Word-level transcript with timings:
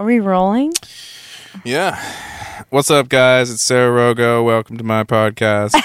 Are 0.00 0.06
we 0.06 0.18
rolling? 0.18 0.72
Yeah. 1.62 2.02
What's 2.70 2.90
up, 2.90 3.10
guys? 3.10 3.50
It's 3.50 3.60
Sarah 3.60 4.14
Rogo. 4.14 4.42
Welcome 4.42 4.78
to 4.78 4.82
my 4.82 5.04
podcast. 5.04 5.78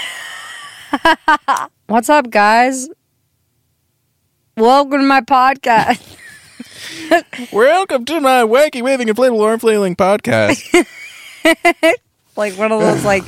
What's 1.88 2.10
up, 2.10 2.30
guys? 2.30 2.88
Welcome 4.56 5.02
to 5.02 5.06
my 5.06 5.20
podcast. 5.20 6.16
Welcome 7.52 8.06
to 8.06 8.22
my 8.22 8.44
wacky, 8.44 8.82
waving, 8.82 9.10
inflatable 9.10 9.44
arm 9.44 9.60
flailing 9.60 9.98
podcast. 9.98 10.64
like 12.38 12.54
one 12.54 12.72
of 12.72 12.80
those 12.80 13.04
like 13.04 13.26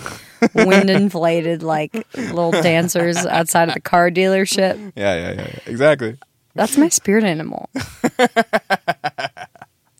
wind 0.54 0.90
inflated 0.90 1.64
like 1.64 1.94
little 2.16 2.52
dancers 2.52 3.18
outside 3.18 3.68
of 3.68 3.74
the 3.74 3.82
car 3.82 4.10
dealership. 4.10 4.94
Yeah, 4.96 5.16
yeah, 5.16 5.32
yeah, 5.34 5.48
yeah. 5.50 5.60
Exactly. 5.66 6.18
That's 6.56 6.78
my 6.78 6.88
spirit 6.88 7.26
animal. 7.26 7.70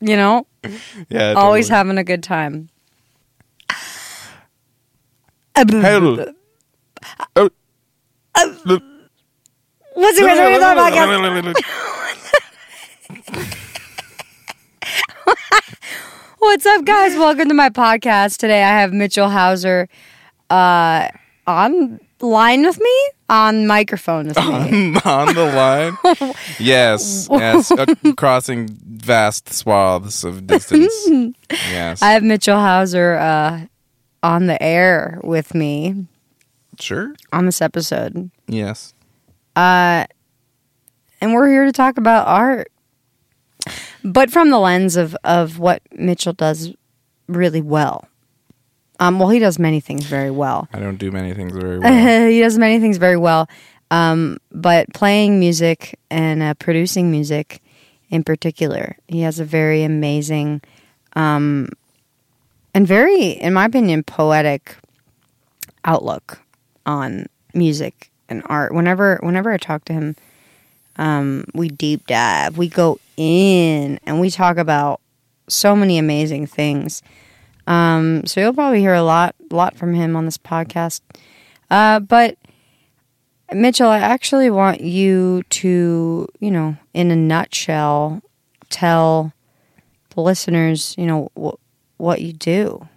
You 0.00 0.16
know, 0.16 0.46
Yeah. 1.08 1.32
always 1.34 1.66
totally. 1.68 1.76
having 1.76 1.98
a 1.98 2.04
good 2.04 2.22
time. 2.22 2.68
What's 9.94 10.16
the 10.18 10.22
question 10.22 10.52
of 10.52 10.60
the 10.60 10.66
podcast? 10.76 11.54
What's 16.38 16.64
up, 16.66 16.84
guys? 16.84 17.16
Welcome 17.16 17.48
to 17.48 17.54
my 17.54 17.68
podcast. 17.68 18.38
Today 18.38 18.62
I 18.62 18.68
have 18.80 18.92
Mitchell 18.92 19.28
Hauser 19.28 19.88
uh, 20.50 21.08
on 21.46 22.00
line 22.20 22.62
with 22.62 22.80
me, 22.80 23.10
on 23.28 23.66
microphone 23.66 24.28
with 24.28 24.36
me. 24.36 24.96
on 25.04 25.34
the 25.34 25.52
line. 25.54 25.96
Yes, 26.58 27.28
yes. 27.30 27.70
Uh, 27.70 27.86
crossing 28.16 28.68
vast 28.68 29.52
swaths 29.52 30.24
of 30.24 30.46
distance. 30.46 30.94
Yes. 31.50 32.02
I 32.02 32.12
have 32.12 32.22
Mitchell 32.22 32.58
Hauser 32.58 33.14
uh, 33.14 33.60
on 34.22 34.46
the 34.46 34.62
air 34.62 35.18
with 35.22 35.54
me 35.54 36.06
sure. 36.78 37.14
on 37.32 37.46
this 37.46 37.62
episode. 37.62 38.30
Yes. 38.46 38.92
Uh, 39.56 40.04
and 41.20 41.32
we're 41.32 41.48
here 41.48 41.64
to 41.64 41.72
talk 41.72 41.96
about 41.96 42.26
art, 42.26 42.70
but 44.04 44.30
from 44.30 44.50
the 44.50 44.58
lens 44.58 44.96
of, 44.96 45.16
of 45.24 45.58
what 45.58 45.82
Mitchell 45.92 46.32
does 46.32 46.74
really 47.28 47.62
well. 47.62 48.08
Um, 49.00 49.18
well, 49.18 49.28
he 49.28 49.38
does 49.38 49.58
many 49.58 49.80
things 49.80 50.04
very 50.04 50.30
well. 50.30 50.68
I 50.72 50.80
don't 50.80 50.96
do 50.96 51.10
many 51.10 51.32
things 51.34 51.52
very 51.52 51.78
well. 51.80 52.28
he 52.28 52.40
does 52.40 52.58
many 52.58 52.80
things 52.80 52.96
very 52.96 53.16
well. 53.16 53.48
Um, 53.90 54.38
but 54.52 54.92
playing 54.92 55.38
music 55.40 55.98
and 56.10 56.42
uh, 56.42 56.54
producing 56.54 57.10
music 57.10 57.62
in 58.10 58.24
particular, 58.24 58.96
he 59.06 59.20
has 59.22 59.38
a 59.40 59.44
very 59.44 59.82
amazing 59.82 60.60
um, 61.14 61.70
and 62.74 62.86
very, 62.86 63.30
in 63.30 63.54
my 63.54 63.64
opinion, 63.64 64.02
poetic 64.02 64.76
outlook 65.84 66.40
on 66.86 67.26
music 67.54 68.10
and 68.28 68.42
art. 68.46 68.74
Whenever, 68.74 69.18
whenever 69.22 69.50
I 69.50 69.56
talk 69.56 69.84
to 69.86 69.92
him, 69.92 70.16
um, 70.96 71.44
we 71.54 71.68
deep 71.68 72.06
dive, 72.06 72.58
we 72.58 72.68
go 72.68 72.98
in, 73.16 73.98
and 74.04 74.20
we 74.20 74.30
talk 74.30 74.58
about 74.58 75.00
so 75.48 75.74
many 75.74 75.98
amazing 75.98 76.46
things. 76.46 77.02
Um, 77.68 78.24
so 78.26 78.40
you'll 78.40 78.54
probably 78.54 78.80
hear 78.80 78.94
a 78.94 79.02
lot, 79.02 79.34
lot 79.50 79.76
from 79.76 79.92
him 79.92 80.16
on 80.16 80.24
this 80.24 80.38
podcast. 80.38 81.02
Uh, 81.70 82.00
but 82.00 82.38
Mitchell, 83.52 83.90
I 83.90 83.98
actually 83.98 84.48
want 84.48 84.80
you 84.80 85.42
to, 85.50 86.26
you 86.40 86.50
know, 86.50 86.76
in 86.94 87.10
a 87.10 87.16
nutshell, 87.16 88.22
tell 88.70 89.34
the 90.14 90.22
listeners, 90.22 90.94
you 90.96 91.04
know, 91.04 91.30
wh- 91.38 92.00
what 92.00 92.22
you 92.22 92.32
do. 92.32 92.88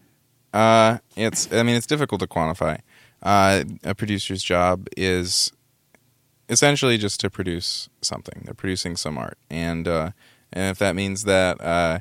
Uh, 0.54 1.00
it's. 1.18 1.52
I 1.52 1.64
mean, 1.64 1.76
it's 1.76 1.88
difficult 1.88 2.22
to 2.22 2.28
quantify. 2.28 2.80
Uh, 3.22 3.66
a 3.84 3.94
producer's 3.94 4.42
job 4.42 4.88
is 4.96 5.52
essentially 6.50 6.98
just 6.98 7.20
to 7.22 7.30
produce 7.30 7.90
something. 8.02 8.44
They're 8.46 8.54
producing 8.54 8.96
some 8.96 9.18
art, 9.18 9.38
and 9.50 9.88
uh, 9.88 10.12
and 10.52 10.72
if 10.72 10.78
that 10.80 10.96
means 10.96 11.24
that 11.24 11.60
uh, 11.62 12.00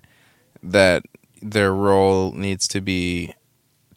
that 0.63 1.05
their 1.43 1.73
role 1.73 2.33
needs 2.33 2.69
to 2.69 2.81
be 2.81 3.35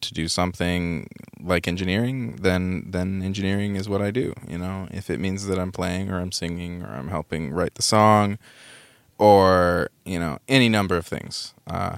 to 0.02 0.14
do 0.14 0.28
something 0.28 1.08
like 1.42 1.68
engineering, 1.68 2.38
then 2.42 2.86
then 2.90 3.22
engineering 3.22 3.76
is 3.76 3.90
what 3.90 4.02
I 4.02 4.12
do. 4.12 4.34
You 4.48 4.58
know, 4.58 4.88
if 4.92 5.10
it 5.10 5.20
means 5.20 5.48
that 5.48 5.60
I'm 5.60 5.72
playing 5.72 6.12
or 6.12 6.20
I'm 6.20 6.32
singing 6.32 6.84
or 6.84 6.94
I'm 6.94 7.08
helping 7.08 7.52
write 7.52 7.76
the 7.76 7.82
song, 7.82 8.38
or 9.18 9.90
you 10.06 10.20
know 10.20 10.40
any 10.48 10.70
number 10.70 10.96
of 10.98 11.06
things. 11.06 11.54
Uh, 11.68 11.98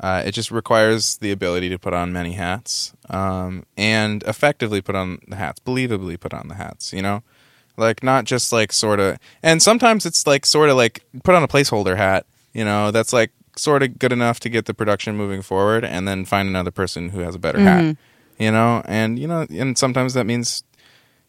uh, 0.00 0.22
it 0.26 0.32
just 0.32 0.50
requires 0.50 1.16
the 1.18 1.32
ability 1.32 1.70
to 1.70 1.78
put 1.78 1.94
on 1.94 2.12
many 2.12 2.32
hats 2.32 2.92
um, 3.08 3.64
and 3.78 4.22
effectively 4.24 4.82
put 4.82 4.94
on 4.94 5.18
the 5.26 5.36
hats, 5.36 5.58
believably 5.60 6.20
put 6.20 6.34
on 6.34 6.48
the 6.48 6.54
hats. 6.54 6.92
You 6.92 7.02
know, 7.02 7.22
like 7.76 8.02
not 8.02 8.24
just 8.24 8.52
like 8.52 8.72
sort 8.72 9.00
of. 9.00 9.18
And 9.42 9.62
sometimes 9.62 10.04
it's 10.04 10.26
like 10.26 10.44
sort 10.44 10.68
of 10.68 10.76
like 10.76 11.04
put 11.24 11.34
on 11.34 11.42
a 11.42 11.48
placeholder 11.48 11.96
hat. 11.96 12.26
You 12.52 12.64
know, 12.64 12.90
that's 12.90 13.12
like 13.12 13.32
sort 13.56 13.82
of 13.82 13.98
good 13.98 14.12
enough 14.12 14.40
to 14.40 14.48
get 14.48 14.66
the 14.66 14.74
production 14.74 15.16
moving 15.16 15.42
forward, 15.42 15.84
and 15.84 16.06
then 16.06 16.24
find 16.24 16.48
another 16.48 16.70
person 16.70 17.10
who 17.10 17.20
has 17.20 17.34
a 17.34 17.38
better 17.38 17.58
hat. 17.60 17.96
You 18.38 18.50
know, 18.50 18.82
and 18.84 19.18
you 19.18 19.26
know, 19.26 19.46
and 19.50 19.76
sometimes 19.78 20.14
that 20.14 20.26
means 20.26 20.62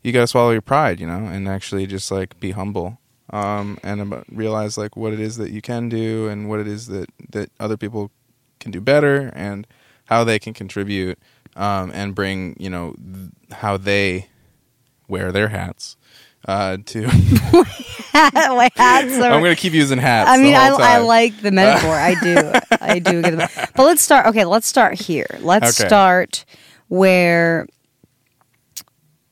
you 0.04 0.12
got 0.12 0.22
to 0.22 0.28
swallow 0.28 0.52
your 0.52 0.62
pride. 0.62 1.00
You 1.00 1.08
know, 1.08 1.26
and 1.26 1.48
actually 1.48 1.86
just 1.88 2.12
like 2.12 2.40
be 2.40 2.52
humble 2.52 3.00
um, 3.32 3.78
and 3.84 4.02
about, 4.02 4.26
realize 4.32 4.78
like 4.78 4.96
what 4.96 5.14
it 5.14 5.20
is 5.20 5.38
that 5.38 5.52
you 5.52 5.62
can 5.62 5.90
do 5.90 6.28
and 6.28 6.50
what 6.50 6.60
it 6.60 6.68
is 6.68 6.88
that 6.88 7.10
that 7.32 7.52
other 7.60 7.78
people 7.78 8.12
can 8.60 8.72
do 8.72 8.82
better 8.82 9.32
and 9.36 9.68
how 10.06 10.24
they 10.24 10.40
can 10.40 10.54
contribute 10.54 11.20
um, 11.56 11.92
and 11.94 12.16
bring 12.16 12.56
you 12.60 12.70
know 12.70 12.94
th- 12.94 13.60
how 13.60 13.78
they 13.78 14.28
wear 15.08 15.32
their 15.32 15.50
hats 15.50 15.98
uh, 16.48 16.78
to. 16.86 17.02
My 18.14 18.70
hats 18.76 19.14
are- 19.14 19.24
I'm 19.32 19.42
going 19.42 19.56
to 19.56 19.62
keep 19.62 19.74
using 19.74 20.00
hats. 20.00 20.30
I 20.30 20.38
mean, 20.38 20.56
I, 20.56 20.70
whole 20.70 20.82
I 20.82 20.96
time. 20.98 21.06
like 21.06 21.42
the 21.42 21.52
metaphor. 21.52 21.94
I 21.94 22.16
do. 22.22 22.52
I 22.82 23.00
do 23.00 23.22
get 23.22 23.32
the 23.32 23.70
But 23.76 23.84
let's 23.84 24.02
start. 24.02 24.26
Okay, 24.28 24.46
let's 24.46 24.66
start 24.68 25.00
here. 25.00 25.28
Let's 25.42 25.80
Okay. 25.80 25.88
start 25.88 26.46
where, 26.88 27.68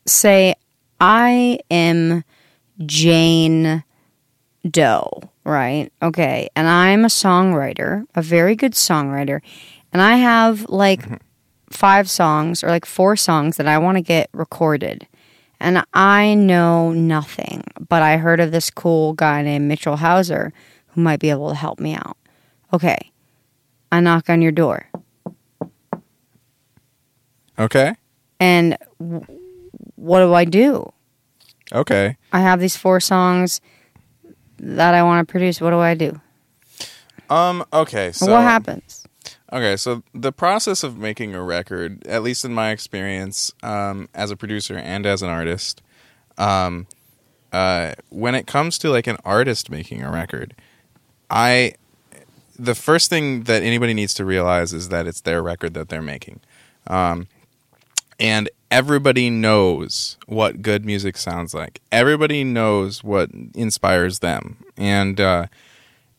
say, 0.05 0.55
I 0.99 1.59
am 1.71 2.23
Jane 2.85 3.83
Doe, 4.69 5.21
right? 5.43 5.91
Okay, 6.01 6.49
and 6.55 6.67
I'm 6.67 7.05
a 7.05 7.09
songwriter, 7.09 8.05
a 8.15 8.21
very 8.21 8.55
good 8.55 8.73
songwriter, 8.73 9.41
and 9.93 10.01
I 10.01 10.17
have 10.17 10.65
like 10.69 11.03
five 11.69 12.09
songs 12.09 12.63
or 12.63 12.67
like 12.67 12.85
four 12.85 13.15
songs 13.15 13.57
that 13.57 13.67
I 13.67 13.77
want 13.77 13.97
to 13.97 14.01
get 14.01 14.29
recorded. 14.33 15.07
And 15.59 15.83
I 15.93 16.33
know 16.35 16.91
nothing, 16.91 17.63
but 17.87 18.01
I 18.01 18.17
heard 18.17 18.39
of 18.39 18.51
this 18.51 18.69
cool 18.69 19.13
guy 19.13 19.41
named 19.41 19.67
Mitchell 19.67 19.95
Hauser 19.97 20.53
who 20.87 21.01
might 21.01 21.19
be 21.19 21.29
able 21.29 21.49
to 21.49 21.55
help 21.55 21.79
me 21.79 21.95
out. 21.95 22.17
Okay. 22.73 23.11
I 23.91 23.99
knock 24.01 24.29
on 24.29 24.41
your 24.41 24.51
door. 24.51 24.89
Okay. 27.57 27.95
And 28.39 28.77
w- 28.99 29.25
what 29.95 30.19
do 30.19 30.33
I 30.33 30.45
do? 30.45 30.91
Okay. 31.71 32.17
I 32.33 32.39
have 32.41 32.59
these 32.59 32.75
four 32.75 32.99
songs 32.99 33.61
that 34.59 34.93
I 34.93 35.03
want 35.03 35.25
to 35.25 35.31
produce. 35.31 35.61
What 35.61 35.71
do 35.71 35.79
I 35.79 35.93
do? 35.95 36.19
Um. 37.29 37.65
Okay. 37.73 38.11
So 38.11 38.31
what 38.31 38.41
happens? 38.41 39.04
Okay, 39.53 39.77
so 39.77 40.01
the 40.13 40.31
process 40.31 40.83
of 40.83 40.97
making 40.97 41.35
a 41.35 41.43
record, 41.43 42.05
at 42.07 42.23
least 42.23 42.43
in 42.43 42.53
my 42.53 42.71
experience 42.71 43.53
um, 43.61 44.09
as 44.13 44.31
a 44.31 44.35
producer 44.35 44.75
and 44.75 45.05
as 45.05 45.21
an 45.21 45.29
artist, 45.29 45.83
um, 46.37 46.87
uh, 47.53 47.93
when 48.09 48.33
it 48.33 48.47
comes 48.47 48.77
to 48.79 48.89
like 48.89 49.07
an 49.07 49.17
artist 49.23 49.69
making 49.69 50.01
a 50.01 50.11
record, 50.11 50.55
I 51.29 51.75
the 52.57 52.75
first 52.75 53.09
thing 53.09 53.43
that 53.43 53.63
anybody 53.63 53.93
needs 53.93 54.13
to 54.15 54.25
realize 54.25 54.73
is 54.73 54.89
that 54.89 55.07
it's 55.07 55.21
their 55.21 55.43
record 55.43 55.73
that 55.75 55.89
they're 55.89 56.01
making, 56.01 56.39
um, 56.87 57.27
and 58.19 58.49
everybody 58.71 59.29
knows 59.29 60.17
what 60.25 60.61
good 60.61 60.85
music 60.85 61.17
sounds 61.17 61.53
like. 61.53 61.81
Everybody 61.91 62.43
knows 62.43 63.03
what 63.03 63.29
inspires 63.53 64.19
them, 64.19 64.57
and 64.75 65.21
uh, 65.21 65.47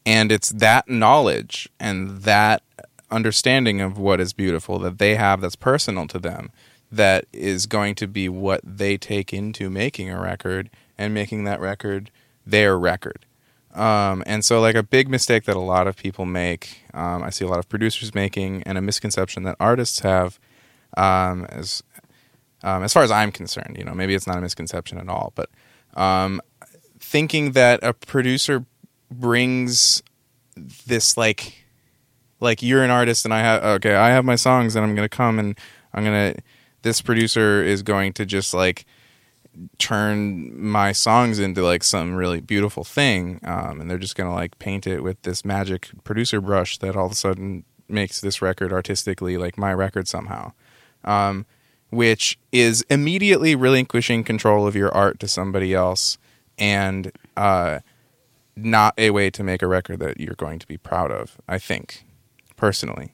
and 0.06 0.31
it's 0.31 0.50
that 0.50 0.88
knowledge 0.88 1.69
and 1.81 2.23
that 2.23 2.62
understanding 3.11 3.81
of 3.81 3.99
what 3.99 4.20
is 4.20 4.32
beautiful 4.32 4.79
that 4.81 4.99
they 4.99 5.14
have 5.14 5.41
that's 5.41 5.56
personal 5.56 6.06
to 6.08 6.19
them 6.19 6.50
that 6.91 7.26
is 7.32 7.67
going 7.67 7.94
to 7.97 8.06
be 8.06 8.29
what 8.29 8.61
they 8.64 8.97
take 8.97 9.32
into 9.32 9.69
making 9.70 10.11
a 10.11 10.20
record 10.20 10.70
and 10.97 11.12
making 11.12 11.44
that 11.44 11.61
record 11.61 12.11
their 12.47 12.79
record. 12.79 13.26
Um, 13.75 14.23
and 14.26 14.44
so, 14.44 14.61
like 14.61 14.75
a 14.75 14.82
big 14.82 15.08
mistake 15.08 15.44
that 15.44 15.56
a 15.56 15.61
lot 15.61 15.87
of 15.87 15.97
people 15.97 16.25
make, 16.25 16.82
um, 16.94 17.23
I 17.23 17.31
see 17.31 17.44
a 17.44 17.49
lot 17.49 17.58
of 17.58 17.69
producers 17.69 18.14
making, 18.14 18.62
and 18.62 18.79
a 18.79 18.81
misconception 18.81 19.43
that 19.43 19.56
artists 19.61 19.99
have, 19.99 20.38
um, 20.97 21.44
as 21.50 21.82
um, 22.62 22.82
as 22.82 22.93
far 22.94 23.02
as 23.02 23.11
I'm 23.11 23.31
concerned, 23.31 23.76
you 23.79 23.85
know, 23.85 23.93
maybe 23.93 24.14
it's 24.14 24.26
not 24.26 24.38
a 24.38 24.41
misconception 24.41 24.99
at 24.99 25.09
all, 25.09 25.32
but 25.35 25.50
um, 25.94 26.41
thinking 26.99 27.52
that 27.52 27.81
a 27.82 27.93
producer 27.93 28.64
brings 29.11 30.02
this 30.56 31.19
like 31.19 31.65
like 32.41 32.62
you're 32.62 32.83
an 32.83 32.91
artist 32.91 33.25
and 33.25 33.33
I 33.33 33.41
have 33.41 33.65
okay, 33.65 33.94
I 33.94 34.11
have 34.11 34.25
my 34.25 34.37
songs 34.37 34.77
and 34.77 34.85
I'm 34.85 34.94
gonna 34.94 35.09
come 35.09 35.38
and 35.38 35.59
I'm 35.94 36.05
gonna 36.05 36.35
this 36.83 37.00
producer 37.03 37.62
is 37.62 37.83
going 37.83 38.12
to 38.15 38.27
just 38.27 38.55
like 38.55 38.87
turn 39.79 40.59
my 40.61 40.93
songs 40.93 41.38
into 41.38 41.62
like 41.62 41.83
some 41.83 42.15
really 42.15 42.41
beautiful 42.41 42.85
thing 42.85 43.41
um, 43.44 43.81
and 43.81 43.91
they're 43.91 43.99
just 43.99 44.17
gonna 44.17 44.35
like 44.35 44.59
paint 44.59 44.87
it 44.87 45.03
with 45.03 45.21
this 45.23 45.44
magic 45.44 45.88
producer 46.05 46.41
brush 46.41 46.79
that 46.79 46.97
all 46.97 47.06
of 47.06 47.12
a 47.12 47.17
sudden 47.17 47.65
makes 47.88 48.21
this 48.21 48.43
record 48.43 48.73
artistically 48.73 49.37
like 49.38 49.56
my 49.56 49.73
record 49.73 50.06
somehow 50.06 50.53
um, 51.05 51.47
which 51.91 52.38
is 52.53 52.85
immediately 52.91 53.55
relinquishing 53.55 54.23
control 54.25 54.67
of 54.67 54.77
your 54.77 54.93
art 54.93 55.19
to 55.21 55.29
somebody 55.29 55.73
else 55.73 56.19
and 56.59 57.12
uh, 57.37 57.79
not 58.56 58.93
a 58.99 59.11
way 59.11 59.31
to 59.31 59.43
make 59.43 59.62
a 59.62 59.67
record 59.67 60.00
that 60.00 60.21
you're 60.21 60.35
going 60.35 60.59
to 60.59 60.67
be 60.67 60.77
proud 60.77 61.11
of 61.11 61.38
i 61.49 61.59
think 61.59 62.06
personally 62.56 63.12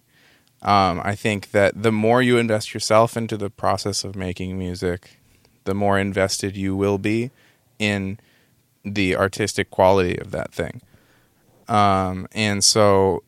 um, 0.63 1.01
i 1.05 1.15
think 1.15 1.51
that 1.51 1.83
the 1.83 1.93
more 1.93 2.23
you 2.23 2.39
invest 2.39 2.73
yourself 2.73 3.17
into 3.17 3.37
the 3.37 3.51
process 3.51 4.05
of 4.05 4.17
making 4.17 4.59
music 4.59 5.19
the 5.65 5.75
more 5.75 5.99
invested 5.99 6.57
you 6.57 6.75
will 6.75 6.99
be 6.99 7.31
in 7.79 8.19
the 8.85 9.17
artistic 9.17 9.71
quality 9.71 10.19
of 10.19 10.31
that 10.31 10.53
thing. 10.53 10.83
Um, 11.69 12.27
and 12.33 12.63
so 12.65 13.23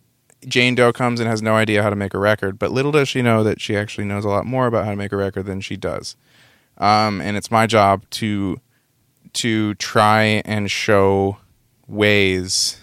Jane 0.46 0.74
Doe 0.74 0.92
comes 0.92 1.20
and 1.20 1.28
has 1.28 1.42
no 1.42 1.54
idea 1.54 1.82
how 1.82 1.90
to 1.90 1.96
make 1.96 2.14
a 2.14 2.18
record, 2.18 2.58
but 2.58 2.72
little 2.72 2.92
does 2.92 3.08
she 3.08 3.22
know 3.22 3.42
that 3.44 3.60
she 3.60 3.76
actually 3.76 4.04
knows 4.04 4.24
a 4.24 4.28
lot 4.28 4.46
more 4.46 4.66
about 4.66 4.84
how 4.84 4.90
to 4.90 4.96
make 4.96 5.12
a 5.12 5.16
record 5.16 5.46
than 5.46 5.60
she 5.60 5.76
does. 5.76 6.16
Um, 6.76 7.20
and 7.20 7.36
it's 7.36 7.50
my 7.50 7.66
job 7.66 8.08
to 8.10 8.60
to 9.34 9.74
try 9.74 10.42
and 10.44 10.70
show 10.70 11.38
ways 11.88 12.80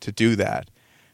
to 0.00 0.10
do 0.10 0.34
that. 0.36 0.68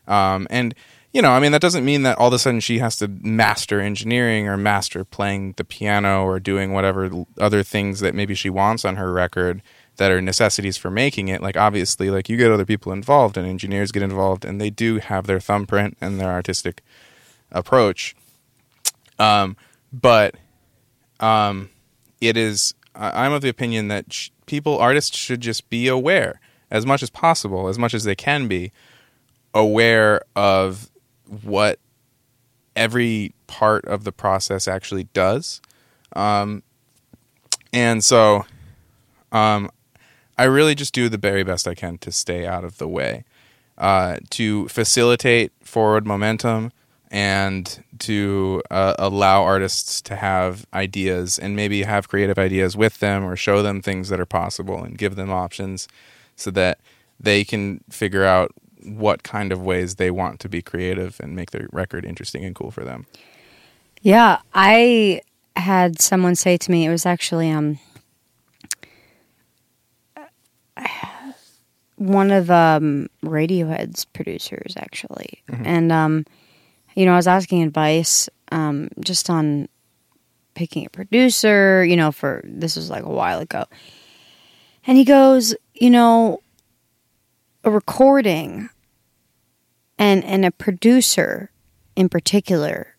Um, 0.06 0.46
and 0.48 0.74
you 1.12 1.20
know, 1.22 1.30
I 1.30 1.40
mean, 1.40 1.52
that 1.52 1.60
doesn't 1.60 1.84
mean 1.84 2.02
that 2.02 2.18
all 2.18 2.28
of 2.28 2.34
a 2.34 2.38
sudden 2.38 2.60
she 2.60 2.78
has 2.78 2.96
to 2.98 3.08
master 3.08 3.80
engineering 3.80 4.46
or 4.46 4.56
master 4.56 5.04
playing 5.04 5.54
the 5.56 5.64
piano 5.64 6.24
or 6.24 6.38
doing 6.38 6.72
whatever 6.72 7.10
other 7.38 7.62
things 7.62 8.00
that 8.00 8.14
maybe 8.14 8.34
she 8.34 8.48
wants 8.48 8.84
on 8.84 8.96
her 8.96 9.12
record 9.12 9.60
that 9.96 10.12
are 10.12 10.22
necessities 10.22 10.76
for 10.76 10.90
making 10.90 11.28
it. 11.28 11.42
Like, 11.42 11.56
obviously, 11.56 12.10
like 12.10 12.28
you 12.28 12.36
get 12.36 12.52
other 12.52 12.64
people 12.64 12.92
involved 12.92 13.36
and 13.36 13.46
engineers 13.46 13.90
get 13.90 14.04
involved 14.04 14.44
and 14.44 14.60
they 14.60 14.70
do 14.70 14.98
have 14.98 15.26
their 15.26 15.40
thumbprint 15.40 15.96
and 16.00 16.20
their 16.20 16.30
artistic 16.30 16.82
approach. 17.50 18.14
Um, 19.18 19.56
but 19.92 20.36
um, 21.18 21.70
it 22.20 22.36
is, 22.36 22.74
I'm 22.94 23.32
of 23.32 23.42
the 23.42 23.48
opinion 23.48 23.88
that 23.88 24.28
people, 24.46 24.78
artists 24.78 25.16
should 25.16 25.40
just 25.40 25.68
be 25.68 25.88
aware 25.88 26.40
as 26.70 26.86
much 26.86 27.02
as 27.02 27.10
possible, 27.10 27.66
as 27.66 27.78
much 27.78 27.94
as 27.94 28.04
they 28.04 28.14
can 28.14 28.46
be 28.46 28.70
aware 29.52 30.22
of 30.36 30.89
what 31.30 31.78
every 32.74 33.34
part 33.46 33.84
of 33.84 34.04
the 34.04 34.12
process 34.12 34.66
actually 34.66 35.04
does. 35.12 35.60
Um, 36.14 36.62
and 37.72 38.02
so 38.02 38.44
um, 39.32 39.70
I 40.36 40.44
really 40.44 40.74
just 40.74 40.94
do 40.94 41.08
the 41.08 41.18
very 41.18 41.44
best 41.44 41.68
I 41.68 41.74
can 41.74 41.98
to 41.98 42.10
stay 42.10 42.46
out 42.46 42.64
of 42.64 42.78
the 42.78 42.88
way, 42.88 43.24
uh, 43.78 44.16
to 44.30 44.68
facilitate 44.68 45.52
forward 45.62 46.06
momentum 46.06 46.72
and 47.10 47.82
to 47.98 48.62
uh, 48.70 48.94
allow 48.98 49.42
artists 49.42 50.00
to 50.02 50.16
have 50.16 50.64
ideas 50.72 51.38
and 51.38 51.56
maybe 51.56 51.82
have 51.82 52.08
creative 52.08 52.38
ideas 52.38 52.76
with 52.76 53.00
them 53.00 53.24
or 53.24 53.34
show 53.36 53.62
them 53.62 53.82
things 53.82 54.08
that 54.08 54.20
are 54.20 54.26
possible 54.26 54.82
and 54.82 54.96
give 54.96 55.16
them 55.16 55.30
options 55.30 55.88
so 56.36 56.50
that 56.52 56.78
they 57.18 57.44
can 57.44 57.82
figure 57.90 58.24
out 58.24 58.52
what 58.84 59.22
kind 59.22 59.52
of 59.52 59.62
ways 59.62 59.96
they 59.96 60.10
want 60.10 60.40
to 60.40 60.48
be 60.48 60.62
creative 60.62 61.20
and 61.20 61.36
make 61.36 61.50
their 61.50 61.68
record 61.72 62.04
interesting 62.04 62.44
and 62.44 62.54
cool 62.54 62.70
for 62.70 62.84
them. 62.84 63.06
Yeah, 64.02 64.38
I 64.54 65.22
had 65.56 66.00
someone 66.00 66.34
say 66.34 66.56
to 66.56 66.70
me, 66.70 66.86
it 66.86 66.90
was 66.90 67.06
actually 67.06 67.50
um 67.50 67.78
one 71.96 72.30
of 72.30 72.50
um 72.50 73.08
Radiohead's 73.22 74.06
producers 74.06 74.74
actually. 74.76 75.42
Mm-hmm. 75.48 75.66
And 75.66 75.92
um 75.92 76.26
you 76.94 77.04
know, 77.04 77.12
I 77.12 77.16
was 77.16 77.28
asking 77.28 77.62
advice 77.62 78.28
um 78.52 78.88
just 79.00 79.28
on 79.28 79.68
picking 80.54 80.86
a 80.86 80.90
producer, 80.90 81.84
you 81.84 81.96
know, 81.96 82.10
for 82.12 82.42
this 82.44 82.76
was 82.76 82.90
like 82.90 83.04
a 83.04 83.08
while 83.08 83.40
ago. 83.40 83.64
And 84.86 84.96
he 84.96 85.04
goes, 85.04 85.54
you 85.74 85.90
know, 85.90 86.40
a 87.64 87.70
recording 87.70 88.70
and 89.98 90.24
and 90.24 90.44
a 90.44 90.50
producer 90.50 91.50
in 91.94 92.08
particular 92.08 92.96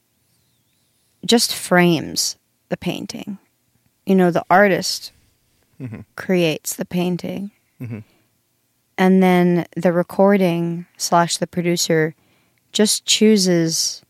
just 1.25 1.53
frames 1.55 2.37
the 2.69 2.77
painting. 2.77 3.37
You 4.05 4.15
know, 4.15 4.31
the 4.31 4.45
artist 4.49 5.11
mm-hmm. 5.79 6.01
creates 6.15 6.75
the 6.75 6.85
painting. 6.85 7.51
Mm-hmm. 7.81 7.99
And 8.97 9.23
then 9.23 9.65
the 9.75 9.91
recording 9.91 10.85
slash 10.97 11.37
the 11.37 11.47
producer 11.47 12.13
just 12.71 13.05
chooses 13.05 14.03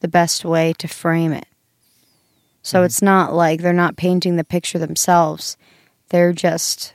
the 0.00 0.08
best 0.08 0.44
way 0.44 0.74
to 0.74 0.88
frame 0.88 1.32
it. 1.32 1.46
So 2.62 2.78
mm-hmm. 2.78 2.86
it's 2.86 3.02
not 3.02 3.32
like 3.32 3.60
they're 3.60 3.72
not 3.72 3.96
painting 3.96 4.36
the 4.36 4.44
picture 4.44 4.78
themselves. 4.78 5.56
They're 6.10 6.32
just 6.32 6.94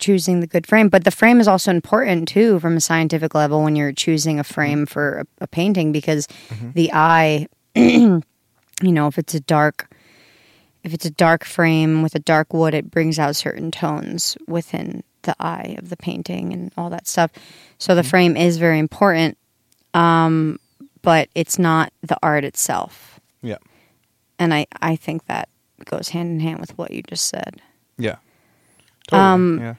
choosing 0.00 0.40
the 0.40 0.46
good 0.46 0.66
frame. 0.66 0.88
But 0.88 1.04
the 1.04 1.10
frame 1.10 1.40
is 1.40 1.48
also 1.48 1.70
important 1.70 2.28
too 2.28 2.58
from 2.60 2.76
a 2.76 2.80
scientific 2.80 3.34
level 3.34 3.62
when 3.62 3.76
you're 3.76 3.92
choosing 3.92 4.40
a 4.40 4.44
frame 4.44 4.86
for 4.86 5.20
a, 5.20 5.44
a 5.44 5.46
painting 5.46 5.92
because 5.92 6.26
mm-hmm. 6.48 6.72
the 6.72 6.90
eye, 6.92 7.46
you 7.74 8.22
know, 8.82 9.06
if 9.06 9.18
it's 9.18 9.34
a 9.34 9.40
dark 9.40 9.88
if 10.82 10.94
it's 10.94 11.04
a 11.04 11.10
dark 11.10 11.44
frame 11.44 12.02
with 12.02 12.14
a 12.14 12.20
dark 12.20 12.52
wood, 12.52 12.74
it 12.74 12.90
brings 12.90 13.18
out 13.18 13.36
certain 13.36 13.70
tones 13.70 14.36
within 14.48 15.02
the 15.22 15.36
eye 15.38 15.76
of 15.78 15.90
the 15.90 15.96
painting 15.96 16.52
and 16.52 16.72
all 16.76 16.90
that 16.90 17.06
stuff. 17.06 17.30
So 17.78 17.94
the 17.94 18.00
mm-hmm. 18.00 18.08
frame 18.08 18.36
is 18.36 18.56
very 18.56 18.78
important, 18.78 19.36
um, 19.94 20.58
but 21.02 21.28
it's 21.34 21.58
not 21.58 21.92
the 22.02 22.16
art 22.22 22.44
itself. 22.44 23.20
Yeah. 23.42 23.58
And 24.38 24.54
I, 24.54 24.66
I 24.80 24.96
think 24.96 25.26
that 25.26 25.48
goes 25.84 26.08
hand 26.08 26.30
in 26.30 26.40
hand 26.40 26.60
with 26.60 26.76
what 26.78 26.92
you 26.92 27.02
just 27.02 27.28
said. 27.28 27.60
Yeah. 27.98 28.16
Totally. 29.08 29.22
Um, 29.22 29.58
yeah. 29.60 29.74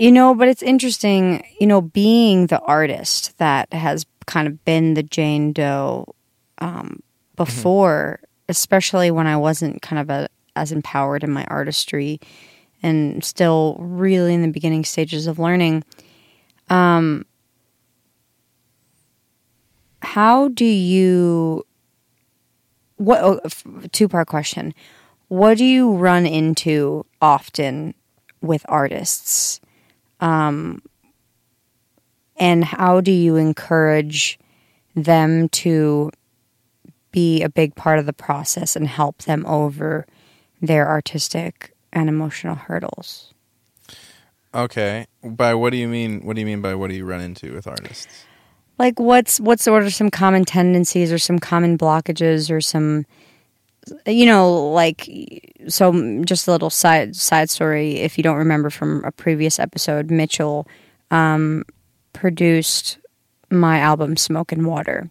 You 0.00 0.10
know, 0.10 0.34
but 0.34 0.48
it's 0.48 0.62
interesting, 0.62 1.44
you 1.60 1.66
know, 1.66 1.82
being 1.82 2.46
the 2.46 2.58
artist 2.60 3.36
that 3.36 3.70
has 3.70 4.06
kind 4.24 4.48
of 4.48 4.64
been 4.64 4.94
the 4.94 5.02
Jane 5.02 5.52
Doe 5.52 6.14
um, 6.56 7.02
before, 7.36 8.20
mm-hmm. 8.22 8.44
especially 8.48 9.10
when 9.10 9.26
I 9.26 9.36
wasn't 9.36 9.82
kind 9.82 10.00
of 10.00 10.08
a, 10.08 10.30
as 10.56 10.72
empowered 10.72 11.22
in 11.22 11.30
my 11.30 11.44
artistry 11.48 12.18
and 12.82 13.22
still 13.22 13.76
really 13.78 14.32
in 14.32 14.40
the 14.40 14.48
beginning 14.48 14.86
stages 14.86 15.26
of 15.26 15.38
learning. 15.38 15.84
Um, 16.70 17.26
how 20.00 20.48
do 20.48 20.64
you 20.64 21.66
what 22.96 23.20
oh, 23.22 23.40
two 23.92 24.08
part 24.08 24.28
question 24.28 24.72
what 25.28 25.58
do 25.58 25.64
you 25.66 25.92
run 25.92 26.24
into 26.24 27.04
often 27.20 27.92
with 28.40 28.64
artists 28.66 29.60
um, 30.20 30.82
and 32.36 32.64
how 32.64 33.00
do 33.00 33.12
you 33.12 33.36
encourage 33.36 34.38
them 34.94 35.48
to 35.50 36.10
be 37.12 37.42
a 37.42 37.48
big 37.48 37.74
part 37.74 37.98
of 37.98 38.06
the 38.06 38.12
process 38.12 38.76
and 38.76 38.86
help 38.86 39.18
them 39.22 39.44
over 39.46 40.06
their 40.60 40.88
artistic 40.88 41.74
and 41.92 42.08
emotional 42.08 42.54
hurdles? 42.54 43.34
Okay. 44.54 45.06
By 45.22 45.54
what 45.54 45.70
do 45.70 45.76
you 45.76 45.88
mean? 45.88 46.22
What 46.22 46.34
do 46.34 46.40
you 46.40 46.46
mean 46.46 46.60
by 46.60 46.74
what 46.74 46.90
do 46.90 46.96
you 46.96 47.04
run 47.04 47.20
into 47.20 47.54
with 47.54 47.66
artists? 47.66 48.24
Like 48.78 48.98
what's 48.98 49.38
what's 49.38 49.62
sort 49.62 49.84
of 49.84 49.94
some 49.94 50.10
common 50.10 50.44
tendencies 50.44 51.12
or 51.12 51.18
some 51.18 51.38
common 51.38 51.76
blockages 51.76 52.50
or 52.50 52.60
some 52.60 53.04
you 54.06 54.26
know, 54.26 54.70
like 54.70 55.08
so. 55.68 56.22
Just 56.24 56.48
a 56.48 56.52
little 56.52 56.70
side 56.70 57.16
side 57.16 57.50
story. 57.50 57.96
If 57.96 58.18
you 58.18 58.22
don't 58.22 58.36
remember 58.36 58.70
from 58.70 59.04
a 59.04 59.12
previous 59.12 59.58
episode, 59.58 60.10
Mitchell 60.10 60.66
um, 61.10 61.64
produced 62.12 62.98
my 63.50 63.78
album 63.78 64.16
"Smoke 64.16 64.52
and 64.52 64.66
Water." 64.66 65.10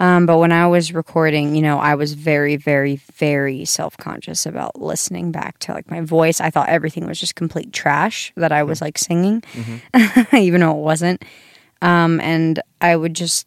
Um, 0.00 0.26
but 0.26 0.38
when 0.38 0.52
I 0.52 0.66
was 0.68 0.92
recording, 0.92 1.56
you 1.56 1.62
know, 1.62 1.78
I 1.78 1.96
was 1.96 2.14
very, 2.14 2.56
very, 2.56 2.96
very 3.14 3.64
self 3.64 3.96
conscious 3.96 4.46
about 4.46 4.80
listening 4.80 5.32
back 5.32 5.58
to 5.60 5.72
like 5.72 5.90
my 5.90 6.00
voice. 6.00 6.40
I 6.40 6.50
thought 6.50 6.68
everything 6.68 7.06
was 7.06 7.18
just 7.18 7.34
complete 7.34 7.72
trash 7.72 8.32
that 8.36 8.52
I 8.52 8.62
was 8.62 8.80
like 8.80 8.96
singing, 8.96 9.40
mm-hmm. 9.40 10.36
even 10.36 10.60
though 10.60 10.78
it 10.78 10.82
wasn't. 10.82 11.24
Um, 11.82 12.20
and 12.20 12.60
I 12.80 12.94
would 12.94 13.14
just 13.14 13.46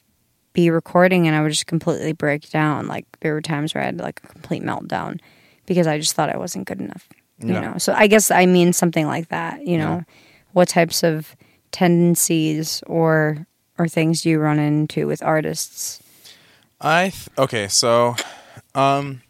be 0.53 0.69
recording 0.69 1.27
and 1.27 1.35
I 1.35 1.41
would 1.41 1.51
just 1.51 1.67
completely 1.67 2.13
break 2.13 2.49
down. 2.49 2.87
Like 2.87 3.05
there 3.21 3.33
were 3.33 3.41
times 3.41 3.73
where 3.73 3.81
I 3.81 3.85
had 3.85 3.99
like 3.99 4.21
a 4.23 4.27
complete 4.27 4.63
meltdown 4.63 5.19
because 5.65 5.87
I 5.87 5.97
just 5.97 6.13
thought 6.13 6.29
I 6.29 6.37
wasn't 6.37 6.67
good 6.67 6.79
enough. 6.79 7.07
You 7.39 7.53
know. 7.53 7.77
So 7.79 7.93
I 7.93 8.05
guess 8.05 8.29
I 8.29 8.45
mean 8.45 8.71
something 8.71 9.07
like 9.07 9.29
that, 9.29 9.65
you 9.65 9.77
know. 9.77 10.03
Yeah. 10.07 10.13
What 10.53 10.67
types 10.67 11.03
of 11.03 11.35
tendencies 11.71 12.83
or 12.85 13.47
or 13.79 13.87
things 13.87 14.21
do 14.21 14.29
you 14.29 14.39
run 14.39 14.59
into 14.59 15.07
with 15.07 15.23
artists? 15.23 16.01
I 16.79 17.09
th- 17.09 17.29
okay, 17.37 17.67
so 17.67 18.15
um 18.75 19.21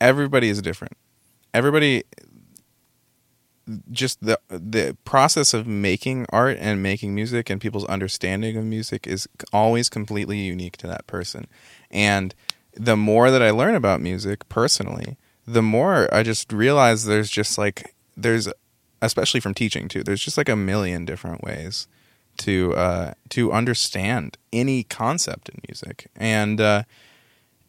everybody 0.00 0.48
is 0.48 0.62
different. 0.62 0.96
Everybody 1.52 2.04
just 3.90 4.24
the 4.24 4.38
the 4.48 4.96
process 5.04 5.54
of 5.54 5.66
making 5.66 6.26
art 6.30 6.56
and 6.60 6.82
making 6.82 7.14
music 7.14 7.50
and 7.50 7.60
people's 7.60 7.84
understanding 7.86 8.56
of 8.56 8.64
music 8.64 9.06
is 9.06 9.28
always 9.52 9.88
completely 9.88 10.38
unique 10.38 10.76
to 10.78 10.86
that 10.86 11.06
person. 11.06 11.46
And 11.90 12.34
the 12.74 12.96
more 12.96 13.30
that 13.30 13.42
I 13.42 13.50
learn 13.50 13.74
about 13.74 14.00
music 14.00 14.48
personally, 14.48 15.16
the 15.46 15.62
more 15.62 16.12
I 16.14 16.22
just 16.22 16.52
realize 16.52 17.04
there's 17.04 17.30
just 17.30 17.58
like 17.58 17.94
there's 18.16 18.48
especially 19.02 19.40
from 19.40 19.54
teaching 19.54 19.88
too. 19.88 20.02
There's 20.02 20.22
just 20.22 20.36
like 20.38 20.48
a 20.48 20.56
million 20.56 21.04
different 21.04 21.42
ways 21.42 21.88
to 22.38 22.74
uh, 22.74 23.14
to 23.30 23.52
understand 23.52 24.38
any 24.52 24.84
concept 24.84 25.48
in 25.48 25.60
music, 25.68 26.08
and 26.16 26.60
uh, 26.60 26.82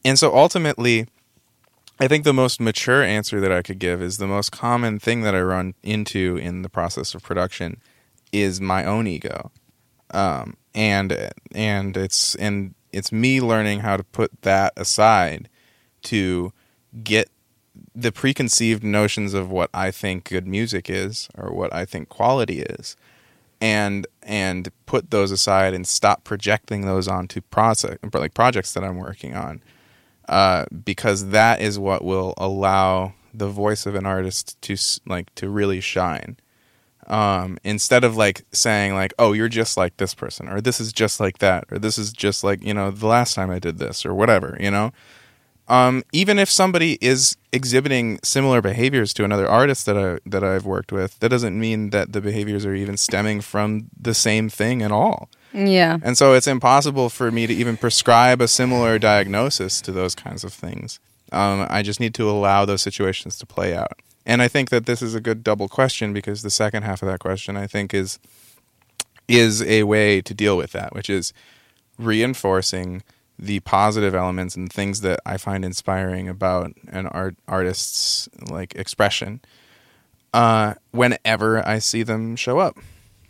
and 0.03 0.17
so 0.17 0.36
ultimately, 0.36 1.08
I 2.01 2.08
think 2.08 2.24
the 2.24 2.34
most 2.34 2.60
mature 2.60 3.03
answer 3.03 3.39
that 3.39 3.51
I 3.51 3.62
could 3.62 3.77
give 3.77 4.01
is 4.01 4.17
the 4.17 4.25
most 4.25 4.51
common 4.51 4.98
thing 4.98 5.22
that 5.22 5.36
I 5.36 5.41
run 5.41 5.75
into 5.84 6.36
in 6.36 6.63
the 6.63 6.67
process 6.67 7.13
of 7.13 7.22
production 7.22 7.79
is 8.31 8.60
my 8.60 8.84
own 8.84 9.05
ego, 9.05 9.51
um, 10.10 10.58
and 10.74 11.29
and 11.53 11.96
it's 11.96 12.34
and 12.36 12.74
it's 12.91 13.12
me 13.12 13.39
learning 13.39 13.81
how 13.81 13.98
to 13.98 14.03
put 14.03 14.41
that 14.41 14.74
aside 14.75 15.48
to 16.05 16.51
get 17.03 17.29
the 17.93 18.12
preconceived 18.12 18.84
notions 18.84 19.36
of 19.36 19.51
what 19.51 19.70
I 19.72 19.91
think 19.91 20.27
good 20.27 20.48
music 20.48 20.89
is 20.89 21.29
or 21.38 21.53
what 21.53 21.72
I 21.72 21.86
think 21.86 22.10
quality 22.10 22.62
is 22.62 22.98
and 23.62 24.08
and 24.24 24.72
put 24.88 25.12
those 25.12 25.29
aside 25.29 25.75
and 25.75 25.86
stop 25.86 26.24
projecting 26.24 26.81
those 26.81 27.08
onto 27.08 27.41
process 27.41 28.00
like 28.12 28.34
projects 28.34 28.74
that 28.74 28.84
I'm 28.84 28.98
working 28.98 29.36
on 29.36 29.62
uh, 30.31 30.65
because 30.85 31.27
that 31.27 31.59
is 31.59 31.77
what 31.77 32.05
will 32.05 32.33
allow 32.38 33.13
the 33.33 33.50
voice 33.50 33.85
of 33.85 33.95
an 33.95 34.05
artist 34.05 34.59
to 34.61 34.77
like 35.05 35.33
to 35.35 35.50
really 35.50 35.81
shine. 35.81 36.38
Um, 37.07 37.57
instead 37.65 38.05
of 38.05 38.15
like 38.15 38.45
saying 38.53 38.93
like 38.95 39.13
oh 39.19 39.33
you're 39.33 39.50
just 39.50 39.75
like 39.75 39.97
this 39.97 40.13
person 40.13 40.47
or 40.47 40.61
this 40.61 40.79
is 40.79 40.93
just 40.93 41.19
like 41.19 41.39
that 41.39 41.65
or 41.69 41.77
this 41.77 41.97
is 41.97 42.13
just 42.13 42.43
like 42.43 42.63
you 42.63 42.73
know 42.73 42.91
the 42.91 43.07
last 43.07 43.33
time 43.33 43.50
I 43.50 43.59
did 43.59 43.77
this 43.77 44.05
or 44.05 44.13
whatever 44.13 44.57
you 44.59 44.71
know? 44.71 44.93
Um, 45.67 46.03
even 46.13 46.39
if 46.39 46.50
somebody 46.50 46.97
is 47.01 47.35
exhibiting 47.53 48.20
similar 48.24 48.62
behaviors 48.62 49.13
to 49.13 49.24
another 49.24 49.48
artist 49.48 49.86
that 49.86 49.98
I 49.98 50.20
that 50.25 50.43
I've 50.43 50.65
worked 50.65 50.91
with, 50.91 51.20
that 51.20 51.29
doesn't 51.29 51.60
mean 51.60 51.89
that 51.89 52.13
the 52.13 52.22
behaviors 52.22 52.65
are 52.65 52.75
even 52.75 52.98
stemming 52.98 53.41
from 53.41 53.88
the 54.00 54.13
same 54.13 54.50
thing 54.50 54.81
at 54.81 54.91
all. 54.91 55.29
Yeah. 55.53 55.98
And 56.01 56.17
so 56.17 56.34
it's 56.34 56.48
impossible 56.48 57.10
for 57.10 57.29
me 57.29 57.46
to 57.48 57.53
even 57.53 57.75
prescribe 57.77 58.41
a 58.41 58.48
similar 58.48 58.98
diagnosis 58.98 59.81
to 59.81 59.91
those 59.91 60.15
kinds 60.15 60.43
of 60.43 60.53
things. 60.53 61.00
Um, 61.31 61.67
I 61.70 61.81
just 61.81 62.00
need 62.00 62.13
to 62.15 62.29
allow 62.29 62.65
those 62.65 62.81
situations 62.81 63.38
to 63.39 63.46
play 63.46 63.75
out. 63.75 64.00
And 64.25 64.41
I 64.41 64.48
think 64.48 64.70
that 64.70 64.86
this 64.86 65.01
is 65.01 65.15
a 65.15 65.22
good 65.22 65.43
double 65.43 65.67
question 65.67 66.13
because 66.13 66.41
the 66.41 66.50
second 66.50 66.84
half 66.84 67.01
of 67.01 67.08
that 67.10 67.20
question 67.20 67.58
I 67.58 67.67
think 67.67 67.93
is 67.93 68.20
is 69.27 69.62
a 69.63 69.84
way 69.84 70.22
to 70.22 70.34
deal 70.34 70.58
with 70.58 70.72
that, 70.72 70.93
which 70.93 71.10
is 71.10 71.34
reinforcing 71.98 73.01
the 73.41 73.60
positive 73.62 74.13
elements 74.13 74.55
and 74.55 74.71
things 74.71 75.01
that 75.01 75.19
I 75.25 75.38
find 75.38 75.65
inspiring 75.65 76.29
about 76.29 76.74
an 76.88 77.07
art 77.07 77.36
artist's 77.48 78.29
like 78.50 78.75
expression 78.75 79.41
uh, 80.33 80.75
whenever 80.91 81.67
I 81.67 81.79
see 81.79 82.03
them 82.03 82.36
show 82.36 82.60
up. 82.60 82.77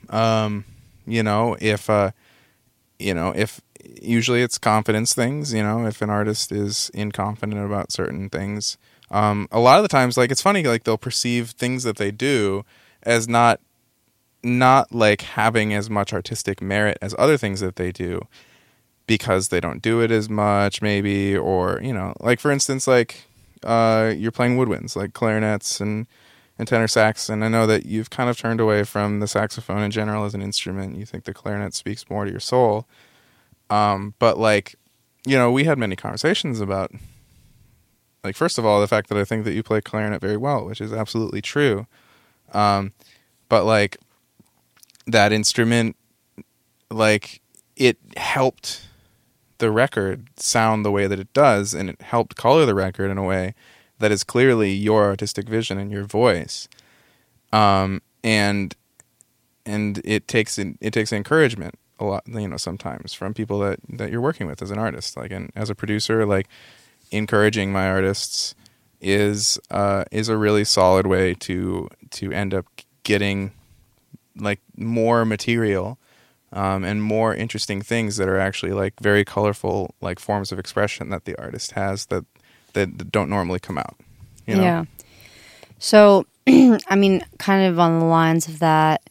Um, 0.09 0.65
you 1.07 1.23
know, 1.23 1.55
if 1.61 1.89
uh, 1.89 2.11
you 2.99 3.13
know, 3.13 3.33
if 3.35 3.61
usually 4.01 4.41
it's 4.41 4.57
confidence 4.57 5.13
things. 5.13 5.53
You 5.53 5.63
know, 5.63 5.87
if 5.87 6.01
an 6.01 6.09
artist 6.09 6.51
is 6.51 6.91
inconfident 6.93 7.65
about 7.65 7.91
certain 7.91 8.29
things, 8.29 8.77
um, 9.09 9.47
a 9.51 9.59
lot 9.59 9.77
of 9.77 9.83
the 9.83 9.89
times, 9.89 10.17
like 10.17 10.31
it's 10.31 10.41
funny, 10.41 10.63
like 10.63 10.83
they'll 10.83 10.97
perceive 10.97 11.51
things 11.51 11.83
that 11.83 11.97
they 11.97 12.11
do 12.11 12.65
as 13.03 13.27
not 13.27 13.59
not 14.43 14.91
like 14.91 15.21
having 15.21 15.73
as 15.73 15.89
much 15.89 16.11
artistic 16.11 16.61
merit 16.61 16.97
as 17.01 17.13
other 17.19 17.37
things 17.37 17.59
that 17.59 17.75
they 17.75 17.91
do 17.91 18.27
because 19.11 19.49
they 19.49 19.59
don't 19.59 19.81
do 19.81 19.99
it 19.99 20.09
as 20.09 20.29
much 20.29 20.81
maybe 20.81 21.35
or 21.35 21.81
you 21.83 21.91
know 21.91 22.13
like 22.21 22.39
for 22.39 22.49
instance 22.49 22.87
like 22.87 23.25
uh, 23.61 24.13
you're 24.15 24.31
playing 24.31 24.55
woodwinds 24.55 24.95
like 24.95 25.11
clarinets 25.11 25.81
and 25.81 26.07
and 26.57 26.65
tenor 26.65 26.87
sax 26.87 27.27
and 27.27 27.43
I 27.43 27.49
know 27.49 27.67
that 27.67 27.85
you've 27.85 28.09
kind 28.09 28.29
of 28.29 28.37
turned 28.37 28.61
away 28.61 28.85
from 28.85 29.19
the 29.19 29.27
saxophone 29.27 29.81
in 29.81 29.91
general 29.91 30.23
as 30.23 30.33
an 30.33 30.41
instrument. 30.41 30.95
You 30.95 31.05
think 31.05 31.25
the 31.25 31.33
clarinet 31.33 31.73
speaks 31.73 32.09
more 32.09 32.23
to 32.23 32.31
your 32.31 32.39
soul. 32.39 32.87
Um, 33.69 34.13
but 34.17 34.37
like 34.37 34.75
you 35.25 35.35
know 35.35 35.51
we 35.51 35.65
had 35.65 35.77
many 35.77 35.97
conversations 35.97 36.61
about 36.61 36.93
like 38.23 38.37
first 38.37 38.57
of 38.57 38.65
all 38.65 38.79
the 38.79 38.87
fact 38.87 39.09
that 39.09 39.17
I 39.17 39.25
think 39.25 39.43
that 39.43 39.53
you 39.53 39.61
play 39.61 39.81
clarinet 39.81 40.21
very 40.21 40.37
well 40.37 40.65
which 40.65 40.79
is 40.79 40.93
absolutely 40.93 41.41
true. 41.41 41.85
Um, 42.53 42.93
but 43.49 43.65
like 43.65 43.97
that 45.05 45.33
instrument 45.33 45.97
like 46.89 47.41
it 47.75 47.97
helped 48.15 48.87
the 49.61 49.71
record 49.71 50.27
sound 50.37 50.83
the 50.83 50.91
way 50.91 51.07
that 51.07 51.19
it 51.19 51.31
does, 51.33 51.73
and 51.73 51.89
it 51.89 52.01
helped 52.01 52.35
color 52.35 52.65
the 52.65 52.73
record 52.73 53.11
in 53.11 53.17
a 53.17 53.23
way 53.23 53.53
that 53.99 54.11
is 54.11 54.23
clearly 54.23 54.71
your 54.71 55.05
artistic 55.05 55.47
vision 55.47 55.77
and 55.77 55.91
your 55.91 56.03
voice. 56.03 56.67
Um, 57.53 58.01
and 58.23 58.75
and 59.65 60.01
it 60.03 60.27
takes 60.27 60.57
it 60.57 60.91
takes 60.91 61.13
encouragement 61.13 61.75
a 61.99 62.05
lot, 62.05 62.23
you 62.27 62.47
know, 62.47 62.57
sometimes 62.57 63.13
from 63.13 63.33
people 63.35 63.59
that 63.59 63.79
that 63.87 64.11
you're 64.11 64.19
working 64.19 64.47
with 64.47 64.61
as 64.61 64.71
an 64.71 64.79
artist, 64.79 65.15
like 65.15 65.31
and 65.31 65.51
as 65.55 65.69
a 65.69 65.75
producer, 65.75 66.25
like 66.25 66.47
encouraging 67.11 67.71
my 67.71 67.87
artists 67.87 68.55
is 68.99 69.59
uh, 69.69 70.03
is 70.11 70.27
a 70.27 70.37
really 70.37 70.63
solid 70.63 71.05
way 71.05 71.35
to 71.35 71.87
to 72.11 72.31
end 72.31 72.55
up 72.55 72.65
getting 73.03 73.51
like 74.35 74.59
more 74.75 75.23
material 75.23 75.99
um, 76.53 76.83
and 76.83 77.01
more 77.01 77.33
interesting 77.33 77.81
things 77.81 78.17
that 78.17 78.27
are 78.27 78.39
actually 78.39 78.73
like 78.73 78.93
very 78.99 79.23
colorful 79.23 79.95
like 80.01 80.19
forms 80.19 80.51
of 80.51 80.59
expression 80.59 81.09
that 81.09 81.25
the 81.25 81.35
artist 81.37 81.71
has 81.71 82.07
that 82.07 82.25
that 82.73 83.11
don't 83.11 83.29
normally 83.29 83.59
come 83.59 83.77
out. 83.77 83.95
You 84.45 84.55
know? 84.55 84.63
Yeah. 84.63 84.85
So, 85.79 86.25
I 86.47 86.95
mean, 86.95 87.23
kind 87.37 87.65
of 87.67 87.79
on 87.79 87.99
the 87.99 88.05
lines 88.05 88.47
of 88.47 88.59
that, 88.59 89.01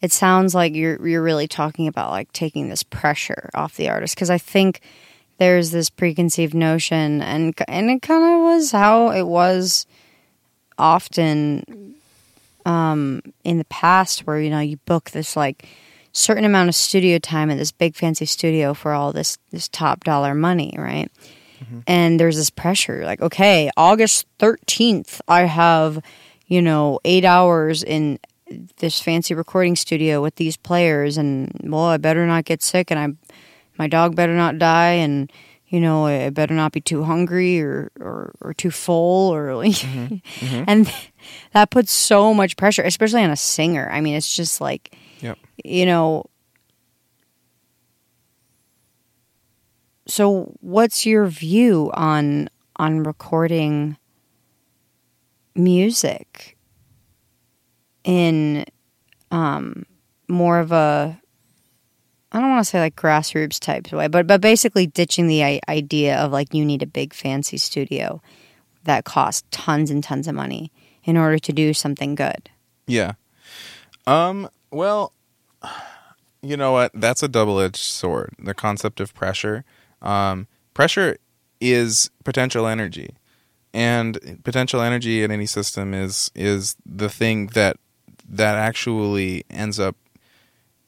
it 0.00 0.12
sounds 0.12 0.54
like 0.54 0.74
you're 0.74 1.06
you're 1.06 1.22
really 1.22 1.48
talking 1.48 1.88
about 1.88 2.10
like 2.10 2.32
taking 2.32 2.68
this 2.68 2.82
pressure 2.82 3.50
off 3.54 3.76
the 3.76 3.88
artist 3.88 4.14
because 4.14 4.30
I 4.30 4.38
think 4.38 4.80
there's 5.38 5.70
this 5.70 5.90
preconceived 5.90 6.54
notion 6.54 7.20
and 7.22 7.54
and 7.66 7.90
it 7.90 8.02
kind 8.02 8.34
of 8.34 8.40
was 8.42 8.72
how 8.72 9.10
it 9.10 9.24
was 9.24 9.86
often 10.78 11.94
um, 12.64 13.22
in 13.44 13.58
the 13.58 13.64
past 13.64 14.20
where 14.20 14.40
you 14.40 14.50
know 14.50 14.60
you 14.60 14.76
book 14.78 15.10
this 15.10 15.36
like 15.36 15.68
certain 16.12 16.44
amount 16.44 16.68
of 16.68 16.74
studio 16.74 17.18
time 17.18 17.50
at 17.50 17.58
this 17.58 17.72
big 17.72 17.94
fancy 17.94 18.26
studio 18.26 18.74
for 18.74 18.92
all 18.92 19.12
this 19.12 19.38
this 19.50 19.68
top 19.68 20.04
dollar 20.04 20.34
money, 20.34 20.74
right? 20.76 21.10
Mm-hmm. 21.62 21.80
And 21.86 22.20
there's 22.20 22.36
this 22.36 22.50
pressure 22.50 23.04
like, 23.04 23.20
okay, 23.20 23.70
August 23.76 24.26
13th, 24.38 25.20
I 25.26 25.42
have, 25.42 26.00
you 26.46 26.62
know, 26.62 27.00
8 27.04 27.24
hours 27.24 27.82
in 27.82 28.20
this 28.78 29.00
fancy 29.00 29.34
recording 29.34 29.76
studio 29.76 30.22
with 30.22 30.36
these 30.36 30.56
players 30.56 31.16
and 31.16 31.52
well, 31.64 31.84
I 31.84 31.96
better 31.96 32.26
not 32.26 32.44
get 32.44 32.62
sick 32.62 32.90
and 32.90 32.98
I 32.98 33.34
my 33.76 33.88
dog 33.88 34.16
better 34.16 34.34
not 34.34 34.58
die 34.58 34.92
and 34.92 35.30
you 35.68 35.80
know, 35.80 36.06
I 36.06 36.30
better 36.30 36.54
not 36.54 36.72
be 36.72 36.80
too 36.80 37.04
hungry 37.04 37.60
or, 37.60 37.90
or, 38.00 38.34
or 38.40 38.54
too 38.54 38.70
full 38.70 39.34
or 39.34 39.54
like, 39.56 39.72
mm-hmm. 39.72 40.14
Mm-hmm. 40.14 40.64
and 40.66 40.92
that 41.52 41.70
puts 41.70 41.92
so 41.92 42.32
much 42.32 42.56
pressure, 42.56 42.82
especially 42.82 43.22
on 43.22 43.30
a 43.30 43.36
singer. 43.36 43.88
I 43.92 44.00
mean, 44.00 44.14
it's 44.14 44.34
just 44.34 44.60
like, 44.60 44.96
Yep. 45.20 45.38
You 45.64 45.86
know, 45.86 46.24
so 50.06 50.54
what's 50.60 51.06
your 51.06 51.26
view 51.26 51.90
on 51.94 52.48
on 52.76 53.02
recording 53.02 53.96
music 55.54 56.56
in 58.04 58.64
um, 59.30 59.84
more 60.28 60.60
of 60.60 60.72
a 60.72 61.20
I 62.30 62.40
don't 62.40 62.50
want 62.50 62.64
to 62.64 62.70
say 62.70 62.80
like 62.80 62.96
grassroots 62.96 63.58
type 63.58 63.90
way, 63.92 64.08
but 64.08 64.26
but 64.26 64.40
basically 64.40 64.86
ditching 64.86 65.28
the 65.28 65.60
idea 65.68 66.16
of 66.18 66.32
like 66.32 66.54
you 66.54 66.64
need 66.64 66.82
a 66.82 66.86
big 66.86 67.14
fancy 67.14 67.56
studio 67.56 68.20
that 68.84 69.04
costs 69.04 69.44
tons 69.50 69.90
and 69.90 70.02
tons 70.02 70.28
of 70.28 70.34
money 70.34 70.72
in 71.04 71.16
order 71.16 71.38
to 71.38 71.52
do 71.52 71.74
something 71.74 72.14
good. 72.14 72.50
Yeah. 72.86 73.12
Um 74.06 74.48
well, 74.70 75.12
you 76.42 76.56
know 76.56 76.72
what? 76.72 76.92
That's 76.94 77.22
a 77.22 77.28
double 77.28 77.60
edged 77.60 77.76
sword. 77.76 78.34
The 78.38 78.54
concept 78.54 79.00
of 79.00 79.14
pressure. 79.14 79.64
Um, 80.00 80.46
pressure 80.74 81.18
is 81.60 82.10
potential 82.24 82.66
energy, 82.66 83.16
and 83.74 84.40
potential 84.44 84.80
energy 84.80 85.22
in 85.22 85.30
any 85.30 85.46
system 85.46 85.94
is 85.94 86.30
is 86.34 86.76
the 86.86 87.08
thing 87.08 87.48
that 87.48 87.76
that 88.28 88.54
actually 88.56 89.44
ends 89.50 89.80
up 89.80 89.96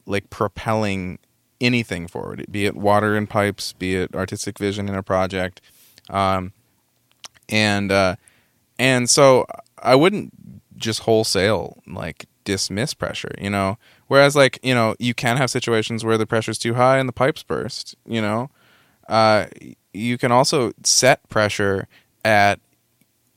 like 0.07 0.31
propelling 0.31 1.19
anything 1.61 2.07
forward, 2.07 2.47
be 2.51 2.67
it 2.67 2.77
water 2.77 3.17
in 3.17 3.27
pipes, 3.27 3.73
be 3.73 3.97
it 3.97 4.15
artistic 4.15 4.59
vision 4.59 4.89
in 4.89 4.95
a 4.95 5.03
project, 5.03 5.61
um, 6.09 6.53
and 7.49 7.91
uh, 7.93 8.17
and 8.79 9.11
so 9.11 9.47
I 9.83 9.95
wouldn't 9.95 10.33
just 10.77 11.01
wholesale 11.01 11.83
like 11.87 12.27
dismiss 12.45 12.95
pressure, 12.95 13.35
you 13.39 13.51
know. 13.51 13.79
Whereas 14.09 14.37
like 14.37 14.59
you 14.63 14.75
know 14.75 14.95
you 14.99 15.15
can 15.15 15.37
have 15.37 15.51
situations 15.51 16.05
where 16.05 16.19
the 16.19 16.27
pressure's 16.27 16.59
too 16.59 16.75
high 16.75 16.99
and 16.99 17.09
the 17.09 17.13
pipes 17.13 17.43
burst, 17.43 17.95
you 18.07 18.21
know. 18.21 18.51
Uh, 19.09 19.47
you 19.93 20.19
can 20.19 20.31
also 20.31 20.73
set 20.85 21.29
pressure 21.29 21.89
at 22.25 22.61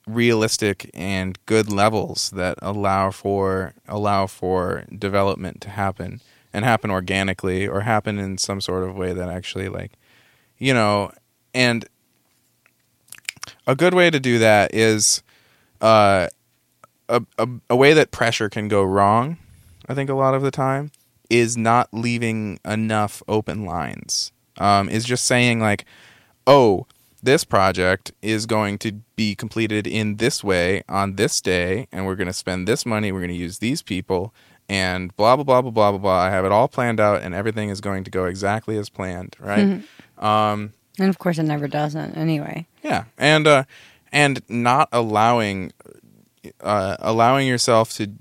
realistic 0.06 0.90
and 0.94 1.38
good 1.46 1.72
levels 1.72 2.30
that 2.32 2.58
allow 2.62 3.10
for 3.10 3.74
allow 3.88 4.28
for 4.28 4.86
development 4.98 5.62
to 5.62 5.70
happen 5.70 6.20
and 6.52 6.66
happen 6.66 6.92
organically 6.92 7.68
or 7.68 7.82
happen 7.82 8.20
in 8.20 8.38
some 8.38 8.60
sort 8.60 8.84
of 8.84 8.96
way 8.96 9.14
that 9.14 9.30
actually 9.30 9.70
like 9.70 9.94
you 10.58 10.74
know 10.74 11.10
and 11.54 11.88
a 13.66 13.76
good 13.76 13.94
way 13.94 14.10
to 14.10 14.20
do 14.20 14.40
that 14.40 14.74
is 14.74 15.24
uh, 15.82 16.28
a, 17.10 17.22
a, 17.38 17.48
a 17.70 17.76
way 17.76 17.94
that 17.94 18.12
pressure 18.12 18.50
can 18.50 18.68
go 18.68 18.84
wrong 18.84 19.38
i 19.88 19.94
think 19.94 20.10
a 20.10 20.14
lot 20.16 20.34
of 20.34 20.42
the 20.42 20.52
time 20.52 20.92
is 21.30 21.58
not 21.58 21.90
leaving 21.92 22.60
enough 22.66 23.24
open 23.28 23.66
lines 23.66 24.32
um, 24.58 24.88
is 24.90 25.04
just 25.04 25.26
saying 25.26 25.60
like 25.60 25.86
oh 26.46 26.86
this 27.24 27.46
project 27.46 28.12
is 28.22 28.46
going 28.46 28.78
to 28.80 28.92
be 29.16 29.34
completed 29.34 29.88
in 29.88 30.18
this 30.18 30.44
way 30.44 30.84
on 30.90 31.16
this 31.16 31.40
day, 31.40 31.88
and 31.90 32.06
we're 32.06 32.16
going 32.16 32.28
to 32.28 32.34
spend 32.34 32.68
this 32.68 32.86
money, 32.86 33.14
we're 33.14 33.22
going 33.22 33.30
to 33.30 33.36
use 33.36 33.60
these 33.60 33.82
people, 33.82 34.34
and 34.68 35.16
blah, 35.16 35.38
blah, 35.38 35.46
blah, 35.46 35.62
blah, 35.62 35.72
blah, 35.72 35.92
blah, 35.92 36.00
blah. 36.00 36.20
I 36.20 36.30
have 36.30 36.44
it 36.44 36.52
all 36.52 36.68
planned 36.68 37.00
out, 37.00 37.22
and 37.22 37.34
everything 37.34 37.70
is 37.70 37.80
going 37.80 38.04
to 38.04 38.12
go 38.12 38.26
exactly 38.26 38.78
as 38.78 38.90
planned, 38.90 39.38
right? 39.40 39.66
Mm-hmm. 39.66 40.26
Um, 40.26 40.74
And 41.00 41.10
of 41.10 41.18
course, 41.18 41.40
it 41.40 41.44
never 41.44 41.68
doesn't. 41.70 42.16
Anyway, 42.16 42.68
yeah, 42.84 43.06
and 43.18 43.48
uh, 43.48 43.64
and 44.12 44.42
not 44.50 44.90
allowing 44.92 45.72
uh, 46.62 46.98
allowing 47.00 47.48
yourself 47.48 47.94
to 47.94 48.12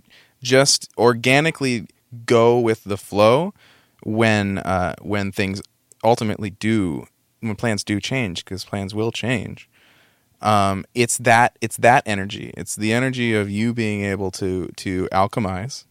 just 0.42 0.90
organically 0.98 1.86
go 2.26 2.58
with 2.58 2.84
the 2.84 2.96
flow 2.96 3.54
when 4.02 4.58
uh, 4.58 4.94
when 5.00 5.32
things 5.32 5.62
ultimately 6.04 6.50
do 6.50 7.06
when 7.40 7.56
plans 7.56 7.84
do 7.84 8.00
change 8.00 8.44
because 8.44 8.64
plans 8.64 8.94
will 8.94 9.12
change. 9.12 9.68
Um, 10.40 10.84
it's 10.94 11.18
that 11.18 11.56
it's 11.60 11.76
that 11.78 12.02
energy. 12.04 12.52
It's 12.56 12.74
the 12.74 12.92
energy 12.92 13.34
of 13.34 13.48
you 13.50 13.72
being 13.72 14.04
able 14.04 14.30
to 14.32 14.68
to 14.76 15.08
alchemize 15.12 15.84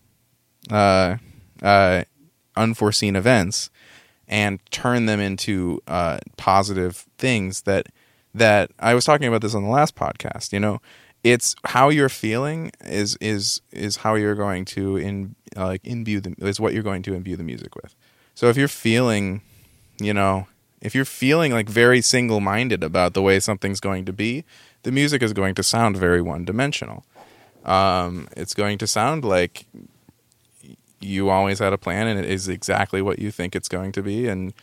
uh, 0.70 1.18
uh, 1.62 2.04
unforeseen 2.56 3.16
events 3.16 3.70
and 4.28 4.60
turn 4.72 5.06
them 5.06 5.20
into 5.20 5.82
uh, 5.88 6.20
positive 6.38 7.06
things 7.18 7.62
that 7.62 7.88
that 8.34 8.72
I 8.80 8.94
was 8.94 9.06
talking 9.06 9.28
about 9.28 9.42
this 9.42 9.56
on 9.56 9.64
the 9.64 9.70
last 9.70 9.96
podcast. 9.96 10.52
You 10.52 10.60
know, 10.60 10.82
it's 11.24 11.56
how 11.66 11.90
you're 11.90 12.10
feeling 12.10 12.72
is 12.82 13.16
is 13.22 13.62
is 13.72 13.98
how 13.98 14.16
you're 14.16 14.36
going 14.36 14.66
to 14.66 14.98
in 14.98 15.36
uh, 15.56 15.68
like 15.68 15.82
imbue 15.84 16.20
the 16.20 16.34
is 16.40 16.60
what 16.60 16.74
you're 16.74 16.84
going 16.84 17.04
to 17.04 17.14
imbue 17.14 17.36
the 17.36 17.44
music 17.44 17.76
with. 17.76 17.96
So 18.34 18.48
if 18.48 18.58
you're 18.58 18.68
feeling, 18.68 19.42
you 20.00 20.14
know, 20.14 20.48
if 20.82 20.96
you're 20.96 21.06
feeling 21.06 21.52
like 21.52 21.70
very 21.70 22.02
single 22.02 22.40
minded 22.40 22.84
about 22.84 23.14
the 23.14 23.22
way 23.22 23.40
something's 23.40 23.80
going 23.80 24.06
to 24.06 24.14
be, 24.14 24.44
the 24.84 24.92
music 24.92 25.22
is 25.22 25.34
going 25.34 25.54
to 25.56 25.64
sound 25.64 25.98
very 25.98 26.22
one 26.22 26.44
dimensional. 26.46 27.06
Um, 27.66 28.28
it's 28.36 28.56
going 28.56 28.80
to 28.80 28.88
sound 28.88 29.24
like 29.24 29.66
you 31.00 31.30
always 31.30 31.60
had 31.60 31.74
a 31.74 31.78
plan 31.78 32.08
and 32.08 32.20
it 32.20 32.26
is 32.26 32.48
exactly 32.48 33.02
what 33.02 33.20
you 33.20 33.32
think 33.32 33.56
it's 33.56 33.68
going 33.68 33.92
to 33.92 34.02
be, 34.02 34.28
and 34.28 34.54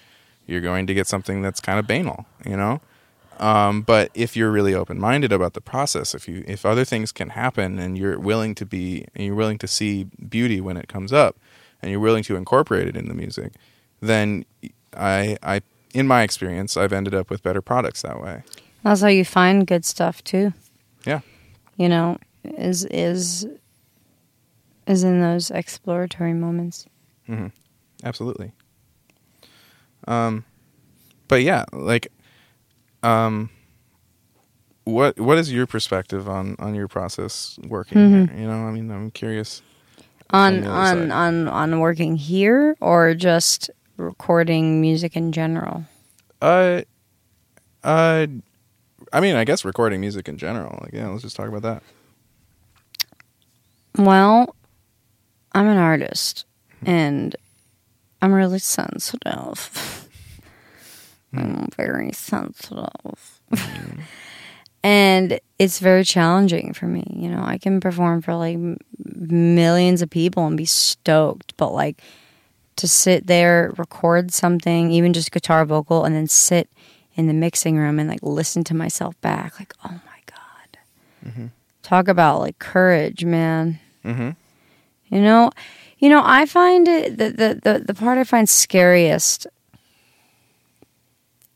you're 0.46 0.60
going 0.60 0.86
to 0.88 0.94
get 0.94 1.06
something 1.06 1.42
that's 1.42 1.60
kind 1.60 1.78
of 1.78 1.86
banal, 1.86 2.26
you 2.44 2.56
know. 2.56 2.80
Um, 3.38 3.82
but 3.82 4.10
if 4.14 4.36
you're 4.36 4.50
really 4.50 4.74
open 4.74 4.98
minded 4.98 5.32
about 5.32 5.54
the 5.54 5.60
process, 5.60 6.14
if 6.14 6.28
you 6.28 6.44
if 6.46 6.66
other 6.66 6.84
things 6.84 7.12
can 7.12 7.30
happen 7.30 7.78
and 7.78 7.96
you're 7.96 8.18
willing 8.18 8.54
to 8.56 8.66
be 8.66 9.06
and 9.14 9.24
you're 9.24 9.34
willing 9.36 9.58
to 9.58 9.68
see 9.68 10.04
beauty 10.28 10.60
when 10.60 10.76
it 10.76 10.88
comes 10.88 11.12
up, 11.12 11.36
and 11.80 11.90
you're 11.90 12.00
willing 12.00 12.24
to 12.24 12.36
incorporate 12.36 12.88
it 12.88 12.96
in 12.96 13.08
the 13.08 13.14
music, 13.14 13.52
then 14.00 14.44
I 14.96 15.36
I 15.42 15.60
in 15.94 16.06
my 16.06 16.22
experience 16.22 16.76
I've 16.76 16.92
ended 16.92 17.14
up 17.14 17.30
with 17.30 17.42
better 17.42 17.62
products 17.62 18.02
that 18.02 18.20
way. 18.20 18.42
that's 18.82 19.00
how 19.02 19.08
you 19.08 19.24
find 19.24 19.66
good 19.66 19.84
stuff 19.84 20.22
too. 20.24 20.52
Yeah. 21.06 21.20
You 21.76 21.88
know, 21.88 22.18
is 22.44 22.84
is 22.86 23.46
is 24.86 25.04
in 25.04 25.20
those 25.20 25.50
exploratory 25.50 26.32
moments. 26.32 26.86
hmm 27.26 27.48
Absolutely. 28.04 28.52
Um, 30.06 30.44
but 31.26 31.42
yeah, 31.42 31.64
like, 31.72 32.08
um, 33.02 33.50
what 34.84 35.18
what 35.20 35.38
is 35.38 35.52
your 35.52 35.66
perspective 35.66 36.28
on 36.28 36.56
on 36.58 36.74
your 36.74 36.88
process 36.88 37.58
working? 37.66 37.98
Mhm. 37.98 38.30
Here? 38.30 38.40
You 38.40 38.46
know, 38.46 38.66
I 38.66 38.70
mean, 38.70 38.90
I'm 38.90 39.10
curious. 39.10 39.62
on 40.30 40.64
on 40.66 41.08
side. 41.08 41.10
on 41.10 41.48
on 41.48 41.80
working 41.80 42.16
here 42.16 42.76
or 42.80 43.14
just 43.14 43.70
recording 43.96 44.80
music 44.80 45.16
in 45.16 45.32
general 45.32 45.84
Uh, 46.42 46.82
uh, 47.82 48.26
I 49.12 49.20
mean, 49.20 49.34
I 49.36 49.44
guess 49.44 49.64
recording 49.64 50.00
music 50.00 50.28
in 50.28 50.36
general. 50.38 50.78
Like, 50.82 50.92
yeah, 50.92 51.08
let's 51.08 51.22
just 51.22 51.34
talk 51.36 51.48
about 51.48 51.62
that. 51.62 51.82
well 53.96 54.54
i'm 55.52 55.66
an 55.66 55.78
artist 55.78 56.44
and 56.84 57.34
i'm 58.22 58.32
really 58.32 58.58
sensitive 58.60 60.07
i'm 61.34 61.68
very 61.76 62.12
sensitive. 62.12 63.40
And 64.84 65.40
it's 65.58 65.80
very 65.80 66.04
challenging 66.04 66.72
for 66.72 66.86
me 66.86 67.04
you 67.10 67.28
know 67.28 67.42
i 67.44 67.58
can 67.58 67.80
perform 67.80 68.22
for 68.22 68.34
like 68.36 68.56
millions 69.04 70.02
of 70.02 70.08
people 70.08 70.46
and 70.46 70.56
be 70.56 70.64
stoked 70.64 71.56
but 71.56 71.72
like 71.72 72.00
to 72.76 72.86
sit 72.86 73.26
there 73.26 73.74
record 73.76 74.32
something 74.32 74.92
even 74.92 75.12
just 75.12 75.32
guitar 75.32 75.64
vocal 75.64 76.04
and 76.04 76.14
then 76.14 76.28
sit 76.28 76.70
in 77.16 77.26
the 77.26 77.34
mixing 77.34 77.76
room 77.76 77.98
and 77.98 78.08
like 78.08 78.20
listen 78.22 78.62
to 78.64 78.74
myself 78.74 79.20
back 79.20 79.58
like 79.58 79.74
oh 79.84 79.90
my 79.90 80.20
god. 80.26 80.78
Mhm. 81.32 81.50
talk 81.82 82.06
about 82.06 82.38
like 82.40 82.58
courage 82.60 83.24
man. 83.24 83.80
Mm-hmm. 84.04 84.30
you 85.14 85.20
know 85.20 85.50
you 85.98 86.08
know 86.08 86.22
i 86.24 86.46
find 86.46 86.86
it 86.86 87.18
the, 87.18 87.30
the 87.30 87.60
the 87.64 87.84
the 87.84 87.94
part 87.94 88.16
i 88.16 88.22
find 88.24 88.48
scariest 88.48 89.48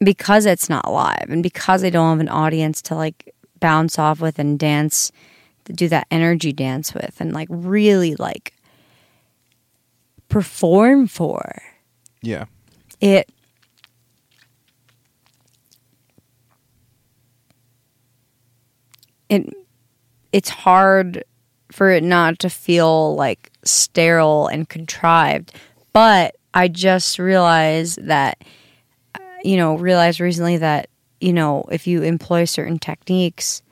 because 0.05 0.47
it's 0.47 0.69
not 0.69 0.91
live 0.91 1.27
and 1.29 1.43
because 1.43 1.85
i 1.85 1.91
don't 1.91 2.11
have 2.11 2.21
an 2.21 2.29
audience 2.29 2.81
to 2.83 2.95
like 2.95 3.35
bounce 3.61 3.99
off 3.99 4.21
with 4.21 4.39
and 4.39 4.59
dance 4.59 5.13
do 5.67 5.89
that 5.89 6.07
energy 6.11 6.53
dance 6.53 6.93
with 6.93 7.21
and 7.21 7.33
like 7.33 7.49
really 7.51 8.15
like 8.17 8.53
perform 10.29 11.07
for 11.07 11.63
Yeah. 12.23 12.47
it 13.01 13.31
it 19.29 19.55
it's 20.33 20.49
hard 20.49 21.25
for 21.71 21.91
it 21.91 22.03
not 22.03 22.39
to 22.41 22.51
feel 22.51 23.15
like 23.15 23.51
sterile 23.65 24.47
and 24.49 24.69
contrived 24.69 25.53
but 25.93 26.35
i 26.55 26.69
just 26.69 27.19
realized 27.19 28.05
that 28.07 28.43
you 29.45 29.57
know 29.57 29.77
realized 29.77 30.21
recently 30.21 30.57
that 30.59 30.89
you 31.21 31.33
know 31.33 31.65
if 31.71 31.87
you 31.87 32.03
employ 32.03 32.45
certain 32.45 32.79
techniques 32.79 33.63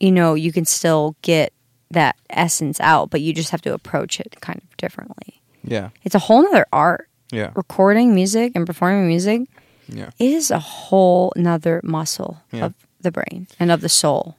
you 0.00 0.12
know 0.12 0.34
you 0.34 0.52
can 0.52 0.64
still 0.64 1.16
get 1.22 1.52
that 1.90 2.16
essence 2.30 2.80
out 2.80 3.10
but 3.10 3.20
you 3.20 3.32
just 3.32 3.50
have 3.50 3.62
to 3.62 3.72
approach 3.72 4.18
it 4.20 4.36
kind 4.40 4.60
of 4.62 4.76
differently 4.76 5.40
Yeah. 5.62 5.90
it's 6.02 6.14
a 6.14 6.18
whole 6.20 6.42
nother 6.42 6.66
art 6.72 7.08
Yeah. 7.30 7.50
recording 7.54 8.14
music 8.14 8.52
and 8.54 8.66
performing 8.66 9.06
music 9.06 9.42
Yeah. 9.88 10.10
it 10.18 10.30
is 10.30 10.50
a 10.50 10.58
whole 10.58 11.32
nother 11.36 11.80
muscle 11.84 12.42
Yeah. 12.52 12.66
of 12.66 12.74
the 13.00 13.10
brain 13.12 13.46
and 13.60 13.70
of 13.70 13.80
the 13.80 13.88
soul 13.88 14.36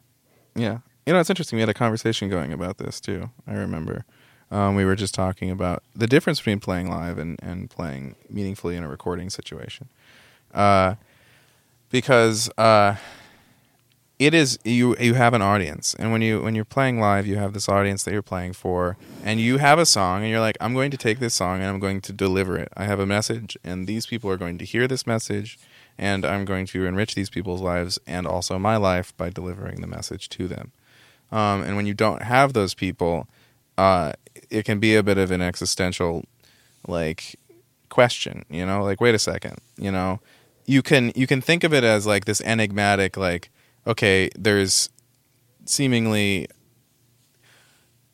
Yeah. 0.55 0.79
You 1.05 1.13
know, 1.13 1.19
it's 1.19 1.29
interesting. 1.29 1.57
We 1.57 1.61
had 1.61 1.69
a 1.69 1.73
conversation 1.75 2.29
going 2.29 2.51
about 2.51 2.79
this 2.79 2.99
too. 2.99 3.29
I 3.45 3.53
remember. 3.53 4.05
Um, 4.51 4.75
we 4.75 4.85
were 4.85 4.95
just 4.95 5.13
talking 5.13 5.49
about 5.49 5.83
the 5.95 6.07
difference 6.07 6.39
between 6.39 6.59
playing 6.59 6.89
live 6.89 7.17
and, 7.17 7.39
and 7.41 7.69
playing 7.69 8.15
meaningfully 8.29 8.75
in 8.75 8.83
a 8.83 8.87
recording 8.87 9.29
situation. 9.29 9.89
Uh, 10.53 10.95
because 11.89 12.49
uh, 12.57 12.95
it 14.17 14.33
is 14.33 14.57
you 14.63 14.95
you 14.97 15.13
have 15.15 15.33
an 15.33 15.41
audience, 15.41 15.93
and 15.97 16.11
when 16.11 16.21
you 16.21 16.41
when 16.41 16.55
you're 16.55 16.65
playing 16.65 16.99
live, 16.99 17.27
you 17.27 17.35
have 17.35 17.53
this 17.53 17.67
audience 17.67 18.03
that 18.03 18.11
you're 18.11 18.21
playing 18.21 18.53
for, 18.53 18.97
and 19.23 19.39
you 19.39 19.57
have 19.57 19.77
a 19.77 19.85
song, 19.85 20.21
and 20.21 20.29
you're 20.29 20.39
like, 20.39 20.57
I'm 20.61 20.73
going 20.73 20.91
to 20.91 20.97
take 20.97 21.19
this 21.19 21.33
song 21.33 21.59
and 21.59 21.65
I'm 21.65 21.79
going 21.79 22.01
to 22.01 22.13
deliver 22.13 22.57
it. 22.57 22.69
I 22.77 22.85
have 22.85 22.99
a 22.99 23.05
message, 23.05 23.57
and 23.63 23.87
these 23.87 24.05
people 24.05 24.29
are 24.29 24.37
going 24.37 24.57
to 24.59 24.65
hear 24.65 24.87
this 24.87 25.05
message, 25.05 25.59
and 25.97 26.25
I'm 26.25 26.45
going 26.45 26.65
to 26.67 26.85
enrich 26.85 27.15
these 27.15 27.29
people's 27.29 27.61
lives 27.61 27.99
and 28.07 28.25
also 28.25 28.57
my 28.57 28.77
life 28.77 29.15
by 29.17 29.29
delivering 29.29 29.81
the 29.81 29.87
message 29.87 30.29
to 30.29 30.47
them. 30.47 30.71
Um, 31.31 31.63
and 31.63 31.75
when 31.75 31.85
you 31.85 31.93
don't 31.93 32.21
have 32.21 32.53
those 32.53 32.73
people, 32.73 33.27
uh, 33.77 34.13
it 34.49 34.65
can 34.65 34.79
be 34.79 34.95
a 34.95 35.03
bit 35.03 35.17
of 35.17 35.31
an 35.31 35.41
existential, 35.41 36.25
like, 36.87 37.35
question. 37.89 38.45
You 38.49 38.65
know, 38.65 38.83
like, 38.83 39.01
wait 39.01 39.15
a 39.15 39.19
second. 39.19 39.57
You 39.77 39.91
know, 39.91 40.19
you 40.65 40.81
can 40.81 41.11
you 41.15 41.27
can 41.27 41.41
think 41.41 41.63
of 41.63 41.73
it 41.73 41.83
as 41.83 42.05
like 42.05 42.25
this 42.25 42.41
enigmatic, 42.41 43.17
like, 43.17 43.49
okay, 43.87 44.29
there's 44.35 44.89
seemingly 45.65 46.47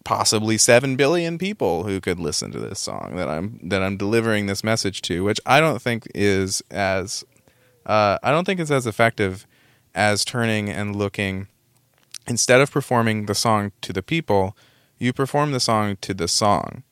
possibly 0.04 0.58
7 0.58 0.96
billion 0.96 1.38
people 1.38 1.84
who 1.84 2.02
could 2.02 2.20
listen 2.20 2.52
to 2.52 2.60
this 2.60 2.80
song 2.80 3.14
that 3.16 3.30
I'm 3.30 3.60
that 3.64 3.84
I'm 3.84 3.98
delivering 3.98 4.48
this 4.48 4.64
message 4.64 5.02
to 5.04 5.24
which 5.24 5.40
I 5.46 5.60
don't 5.60 5.82
think 5.82 6.08
is 6.16 6.64
as 6.72 7.24
uh, 7.86 8.18
I 8.24 8.32
don't 8.32 8.46
think 8.46 8.60
it's 8.60 8.72
as 8.72 8.88
effective 8.88 9.46
as 9.94 10.26
turning 10.26 10.70
and 10.70 10.96
looking 10.96 11.48
instead 12.28 12.62
of 12.62 12.72
performing 12.72 13.26
the 13.26 13.36
song 13.36 13.72
to 13.82 13.94
the 13.94 14.02
people 14.02 14.56
you 15.02 15.14
perform 15.14 15.52
the 15.52 15.60
song 15.60 15.98
to 16.02 16.14
the 16.14 16.28
song. 16.28 16.84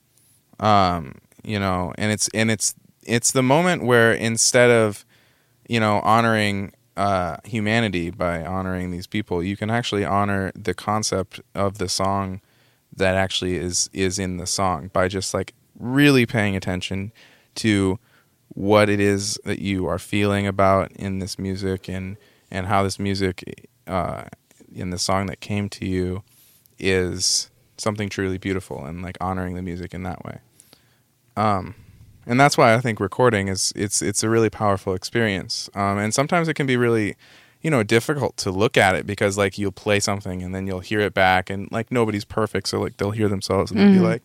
Um, 0.59 1.15
you 1.43 1.59
know 1.59 1.93
and 1.97 2.11
it's 2.11 2.27
and 2.29 2.51
it's 2.51 2.75
it's 3.03 3.31
the 3.31 3.43
moment 3.43 3.83
where 3.83 4.11
instead 4.11 4.69
of 4.69 5.05
you 5.67 5.79
know 5.79 5.99
honoring 6.01 6.73
uh, 6.97 7.37
humanity 7.45 8.09
by 8.09 8.43
honoring 8.43 8.91
these 8.91 9.07
people 9.07 9.41
you 9.41 9.55
can 9.55 9.69
actually 9.69 10.03
honor 10.03 10.51
the 10.53 10.73
concept 10.73 11.39
of 11.55 11.77
the 11.77 11.87
song 11.87 12.41
that 12.95 13.15
actually 13.15 13.55
is 13.55 13.89
is 13.93 14.19
in 14.19 14.37
the 14.37 14.45
song 14.47 14.89
by 14.91 15.07
just 15.07 15.33
like 15.33 15.53
really 15.79 16.25
paying 16.25 16.55
attention 16.55 17.11
to 17.55 17.97
what 18.49 18.89
it 18.89 18.99
is 18.99 19.39
that 19.45 19.59
you 19.59 19.85
are 19.87 19.99
feeling 19.99 20.45
about 20.45 20.91
in 20.91 21.19
this 21.19 21.39
music 21.39 21.87
and 21.87 22.17
and 22.51 22.67
how 22.67 22.83
this 22.83 22.99
music 22.99 23.69
uh, 23.87 24.23
in 24.73 24.89
the 24.89 24.97
song 24.97 25.27
that 25.27 25.39
came 25.39 25.69
to 25.69 25.85
you 25.85 26.21
is 26.77 27.49
something 27.79 28.09
truly 28.09 28.37
beautiful 28.37 28.85
and 28.85 29.01
like 29.01 29.17
honoring 29.21 29.55
the 29.55 29.61
music 29.61 29.93
in 29.93 30.03
that 30.03 30.23
way. 30.25 30.39
Um, 31.35 31.75
and 32.25 32.39
that's 32.39 32.57
why 32.57 32.73
I 32.73 32.79
think 32.79 32.99
recording 32.99 33.47
is 33.47 33.71
it's 33.75 34.01
it's 34.01 34.23
a 34.23 34.29
really 34.29 34.49
powerful 34.49 34.93
experience. 34.93 35.69
Um, 35.73 35.97
and 35.97 36.13
sometimes 36.13 36.47
it 36.47 36.53
can 36.53 36.67
be 36.67 36.77
really 36.77 37.15
you 37.61 37.69
know 37.69 37.83
difficult 37.83 38.37
to 38.37 38.51
look 38.51 38.77
at 38.77 38.95
it 38.95 39.05
because 39.05 39.37
like 39.37 39.57
you'll 39.57 39.71
play 39.71 39.99
something 39.99 40.41
and 40.41 40.53
then 40.55 40.65
you'll 40.67 40.79
hear 40.79 40.99
it 41.01 41.13
back 41.13 41.49
and 41.49 41.69
like 41.71 41.91
nobody's 41.91 42.23
perfect 42.23 42.69
so 42.69 42.79
like 42.79 42.95
they'll 42.97 43.11
hear 43.11 43.27
themselves 43.27 43.69
and 43.71 43.79
they'll 43.79 43.87
Mm-hmm. 43.87 44.01
be 44.01 44.07
like 44.07 44.23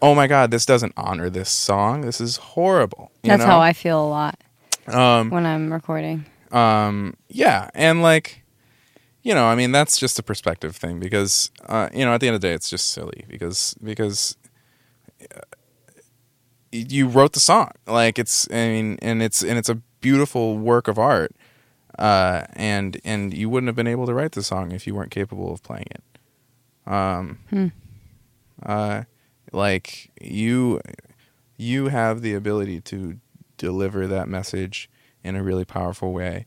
oh 0.00 0.14
my 0.14 0.26
god 0.26 0.50
this 0.50 0.64
doesn't 0.64 0.94
honor 0.96 1.28
this 1.28 1.50
song 1.50 2.00
this 2.00 2.18
is 2.18 2.38
horrible 2.38 3.10
you 3.22 3.28
That's 3.28 3.40
know? 3.42 3.46
how 3.46 3.60
I 3.60 3.74
feel 3.74 4.02
a 4.02 4.08
lot 4.08 4.40
um 4.86 5.28
when 5.28 5.44
I'm 5.44 5.70
recording. 5.70 6.24
um 6.50 7.14
yeah 7.28 7.68
and 7.74 8.00
like 8.00 8.42
you 9.26 9.34
know 9.34 9.46
i 9.46 9.56
mean 9.56 9.72
that's 9.72 9.98
just 9.98 10.20
a 10.20 10.22
perspective 10.22 10.76
thing 10.76 11.00
because 11.00 11.50
uh 11.68 11.88
you 11.92 12.04
know 12.04 12.14
at 12.14 12.20
the 12.20 12.28
end 12.28 12.36
of 12.36 12.40
the 12.40 12.46
day 12.46 12.54
it's 12.54 12.70
just 12.70 12.92
silly 12.92 13.24
because 13.28 13.74
because 13.82 14.36
uh, 15.34 15.40
you 16.72 17.08
wrote 17.08 17.32
the 17.32 17.40
song. 17.40 17.70
Like 17.86 18.18
it's 18.18 18.46
i 18.52 18.68
mean 18.68 18.98
and 19.02 19.22
it's 19.22 19.42
and 19.42 19.58
it's 19.58 19.68
a 19.68 19.76
beautiful 20.00 20.56
work 20.56 20.86
of 20.86 20.96
art 20.98 21.34
uh 21.98 22.44
and 22.52 23.00
and 23.04 23.34
you 23.34 23.48
wouldn't 23.50 23.68
have 23.68 23.74
been 23.74 23.86
able 23.88 24.06
to 24.06 24.14
write 24.14 24.32
the 24.32 24.42
song 24.42 24.70
if 24.70 24.86
you 24.86 24.94
weren't 24.94 25.10
capable 25.10 25.52
of 25.52 25.62
playing 25.62 25.88
it. 25.90 26.04
Um 26.92 27.38
Hmm. 27.50 27.68
uh 28.64 29.02
like 29.52 30.12
you 30.20 30.80
you 31.56 31.88
have 31.88 32.20
the 32.22 32.34
ability 32.34 32.80
to 32.82 33.18
deliver 33.56 34.06
that 34.06 34.28
message 34.28 34.88
in 35.24 35.34
a 35.34 35.42
really 35.42 35.64
powerful 35.64 36.12
way. 36.12 36.46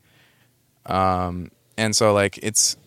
Um 0.85 1.51
and 1.79 1.95
so 1.95 2.13
like 2.13 2.37
it's 2.43 2.77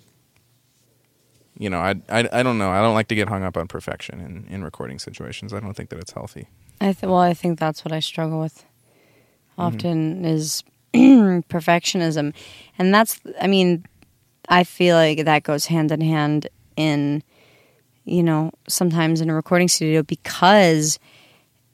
you 1.58 1.70
know 1.70 1.78
I, 1.78 1.94
I 2.08 2.28
i 2.32 2.42
don't 2.42 2.58
know. 2.58 2.70
I 2.70 2.80
don't 2.80 2.94
like 2.94 3.08
to 3.08 3.14
get 3.14 3.28
hung 3.28 3.42
up 3.42 3.56
on 3.56 3.68
perfection 3.68 4.20
in 4.20 4.46
in 4.52 4.62
recording 4.64 4.98
situations. 4.98 5.52
I 5.52 5.60
don't 5.60 5.74
think 5.74 5.90
that 5.90 5.98
it's 5.98 6.12
healthy. 6.12 6.48
I 6.80 6.92
th- 6.92 7.02
well, 7.02 7.18
I 7.18 7.34
think 7.34 7.58
that's 7.58 7.84
what 7.84 7.92
I 7.92 8.00
struggle 8.00 8.40
with 8.40 8.64
mm-hmm. 9.52 9.60
often 9.60 10.24
is 10.24 10.64
perfectionism, 10.94 12.34
and 12.78 12.94
that's 12.94 13.20
I 13.40 13.46
mean, 13.46 13.84
I 14.48 14.64
feel 14.64 14.96
like 14.96 15.24
that 15.24 15.42
goes 15.42 15.66
hand 15.66 15.92
in 15.92 16.00
hand 16.00 16.48
in 16.76 17.22
you 18.04 18.22
know 18.22 18.50
sometimes 18.68 19.20
in 19.20 19.30
a 19.30 19.34
recording 19.34 19.68
studio 19.68 20.02
because 20.02 20.98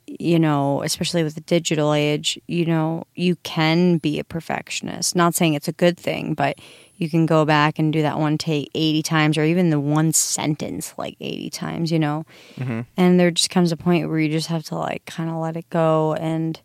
you 0.07 0.39
know 0.39 0.83
especially 0.83 1.23
with 1.23 1.35
the 1.35 1.41
digital 1.43 1.93
age 1.93 2.39
you 2.47 2.65
know 2.65 3.05
you 3.15 3.37
can 3.37 3.99
be 3.99 4.19
a 4.19 4.25
perfectionist. 4.25 5.17
Not 5.17 5.35
saying 5.35 5.55
it's 5.55 5.69
a 5.69 5.73
good 5.73 5.99
thing 5.99 6.35
but 6.35 6.59
you 6.99 7.09
can 7.09 7.27
go 7.27 7.45
back 7.45 7.79
and 7.79 7.93
do 7.93 8.03
that 8.03 8.19
one 8.19 8.37
take 8.37 8.71
80 8.75 9.03
times 9.03 9.39
or 9.39 9.45
even 9.45 9.71
the 9.71 9.81
one 9.81 10.13
sentence 10.13 10.93
like 10.99 11.17
80 11.21 11.51
times 11.51 11.91
you 11.91 11.99
know 11.99 12.27
mm-hmm. 12.57 12.83
and 12.97 13.19
there 13.19 13.31
just 13.31 13.51
comes 13.51 13.73
a 13.73 13.77
point 13.77 14.09
where 14.09 14.19
you 14.19 14.29
just 14.29 14.49
have 14.49 14.65
to 14.65 14.75
like 14.75 15.05
kind 15.07 15.31
of 15.31 15.37
let 15.37 15.57
it 15.57 15.71
go 15.71 16.15
and 16.15 16.61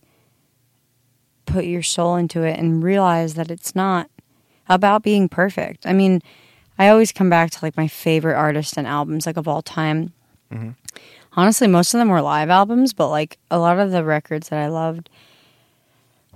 put 1.46 1.66
your 1.66 1.84
soul 1.84 2.16
into 2.16 2.44
it 2.44 2.60
and 2.60 2.84
realize 2.84 3.36
that 3.36 3.52
it's 3.52 3.76
not 3.76 4.10
about 4.70 5.04
being 5.04 5.30
perfect. 5.30 5.86
I 5.86 5.94
mean, 5.94 6.22
I 6.78 6.90
always 6.90 7.12
come 7.12 7.30
back 7.30 7.52
to 7.52 7.60
like 7.62 7.78
my 7.78 7.88
favorite 7.88 8.36
artists 8.36 8.78
and 8.78 8.88
albums 8.88 9.26
like 9.26 9.38
of 9.38 9.48
all 9.48 9.62
time. 9.62 10.14
Mm-hmm. 10.52 10.72
Honestly, 11.34 11.68
most 11.68 11.94
of 11.94 12.00
them 12.00 12.10
were 12.10 12.22
live 12.22 12.50
albums, 12.50 12.94
but 12.94 13.10
like 13.10 13.38
a 13.50 13.60
lot 13.60 13.80
of 13.80 13.92
the 13.92 14.04
records 14.04 14.50
that 14.50 14.60
I 14.60 14.68
loved 14.68 15.10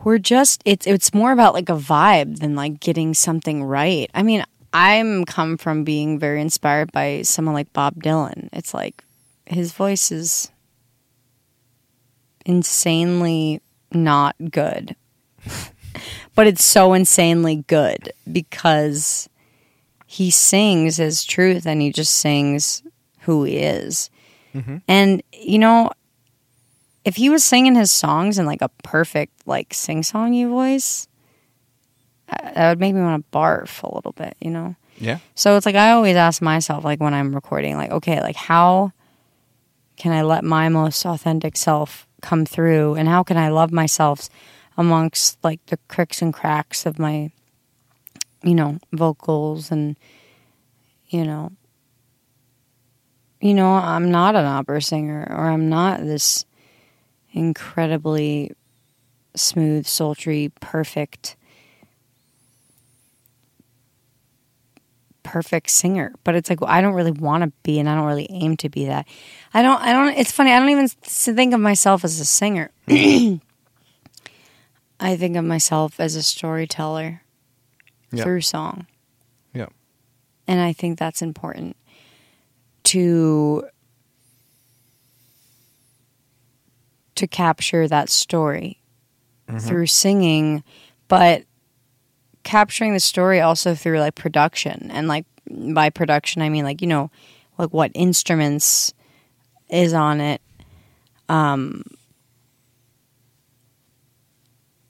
were 0.04 0.20
just 0.20 0.62
it's 0.66 0.88
it's 0.88 1.14
more 1.14 1.32
about 1.32 1.54
like 1.54 1.70
a 1.70 1.74
vibe 1.74 2.40
than 2.40 2.56
like 2.56 2.80
getting 2.80 3.14
something 3.14 3.64
right. 3.64 4.10
I 4.14 4.24
mean, 4.24 4.44
I'm 4.74 5.26
come 5.26 5.58
from 5.58 5.84
being 5.84 6.20
very 6.20 6.42
inspired 6.42 6.92
by 6.92 7.24
someone 7.24 7.56
like 7.56 7.74
Bob 7.74 7.96
Dylan. 7.96 8.50
It's 8.54 8.74
like 8.74 9.04
his 9.46 9.74
voice 9.74 10.12
is 10.12 10.52
insanely 12.46 13.62
not 13.92 14.36
good. 14.52 14.96
but 16.36 16.48
it's 16.48 16.64
so 16.64 16.94
insanely 16.94 17.64
good 17.68 18.12
because 18.32 19.28
he 20.06 20.30
sings 20.30 20.98
his 20.98 21.24
truth 21.24 21.66
and 21.66 21.82
he 21.82 21.92
just 21.92 22.16
sings 22.16 22.84
who 23.22 23.44
he 23.44 23.58
is. 23.58 24.10
Mm-hmm. 24.54 24.78
And 24.88 25.24
you 25.34 25.60
know, 25.60 25.92
if 27.08 27.16
he 27.16 27.30
was 27.30 27.42
singing 27.42 27.74
his 27.74 27.90
songs 27.90 28.38
in 28.38 28.46
like 28.46 28.62
a 28.62 28.68
perfect 28.84 29.48
like 29.48 29.74
sing-songy 29.74 30.48
voice, 30.48 31.08
uh, 32.28 32.52
that 32.54 32.70
would 32.70 32.82
make 32.82 32.94
me 32.94 33.00
want 33.00 33.24
to 33.24 33.38
barf 33.38 33.82
a 33.82 33.96
little 33.96 34.12
bit, 34.12 34.36
you 34.42 34.52
know. 34.52 34.76
yeah 35.00 35.20
So 35.34 35.56
it's 35.56 35.66
like 35.66 35.76
I 35.76 35.92
always 35.92 36.18
ask 36.18 36.42
myself, 36.42 36.84
like 36.84 37.00
when 37.00 37.14
I'm 37.14 37.34
recording, 37.34 37.78
like, 37.78 37.92
okay, 37.92 38.20
like 38.20 38.36
how 38.36 38.92
can 39.96 40.12
I 40.12 40.22
let 40.24 40.44
my 40.44 40.68
most 40.68 41.06
authentic 41.06 41.56
self 41.56 42.06
come 42.22 42.46
through, 42.46 42.96
and 42.96 43.08
how 43.08 43.24
can 43.24 43.38
I 43.38 43.48
love 43.48 43.72
myself 43.72 44.28
amongst 44.76 45.42
like 45.46 45.66
the 45.68 45.78
cricks 45.88 46.22
and 46.22 46.34
cracks 46.34 46.86
of 46.86 47.00
my, 47.00 47.32
you 48.44 48.54
know, 48.54 48.80
vocals 48.92 49.72
and, 49.72 49.96
you 51.08 51.24
know, 51.24 51.54
you 53.40 53.54
know, 53.54 53.72
I'm 53.72 54.12
not 54.12 54.36
an 54.36 54.46
opera 54.46 54.82
singer, 54.82 55.26
or 55.30 55.46
I'm 55.46 55.70
not 55.70 56.02
this 56.02 56.44
incredibly 57.38 58.52
smooth, 59.36 59.86
sultry, 59.86 60.52
perfect 60.60 61.36
perfect 65.24 65.70
singer. 65.70 66.14
But 66.24 66.36
it's 66.36 66.50
like 66.50 66.60
i 66.64 66.80
don't 66.82 66.94
really 66.94 67.12
want 67.12 67.44
to 67.44 67.52
be 67.64 67.80
and 67.80 67.90
i 67.90 67.96
don't 67.96 68.06
really 68.06 68.28
aim 68.30 68.56
to 68.58 68.70
be 68.70 68.86
that. 68.86 69.06
I 69.54 69.62
don't 69.62 69.82
i 69.82 69.92
don't 69.92 70.18
it's 70.18 70.32
funny 70.32 70.52
i 70.54 70.60
don't 70.60 70.70
even 70.70 70.88
think 70.88 71.54
of 71.54 71.60
myself 71.60 72.04
as 72.06 72.20
a 72.20 72.26
singer. 72.26 72.72
I 72.88 73.40
think 75.16 75.36
of 75.36 75.46
myself 75.46 76.00
as 76.00 76.16
a 76.16 76.24
storyteller 76.24 77.22
Yeah. 78.12 78.24
through 78.24 78.42
song. 78.42 78.88
Yeah. 79.54 79.68
And 80.48 80.62
i 80.62 80.72
think 80.74 80.98
that's 80.98 81.22
important 81.22 81.76
to 82.86 83.66
to 87.18 87.28
capture 87.28 87.88
that 87.88 88.10
story 88.10 88.82
through 89.60 89.88
singing 89.88 90.64
but 91.08 91.44
capturing 92.44 92.94
the 92.94 93.00
story 93.00 93.42
also 93.42 93.76
through 93.76 94.00
like 94.00 94.16
production. 94.16 94.90
And 94.92 95.08
like 95.08 95.26
by 95.50 95.90
production 95.90 96.42
i 96.42 96.50
mean 96.50 96.66
like 96.66 96.82
you 96.82 96.88
know 96.88 97.10
like 97.58 97.72
what 97.72 97.92
instruments 97.94 98.94
is 99.70 99.94
on 99.94 100.20
it. 100.20 100.42
Um 101.30 101.84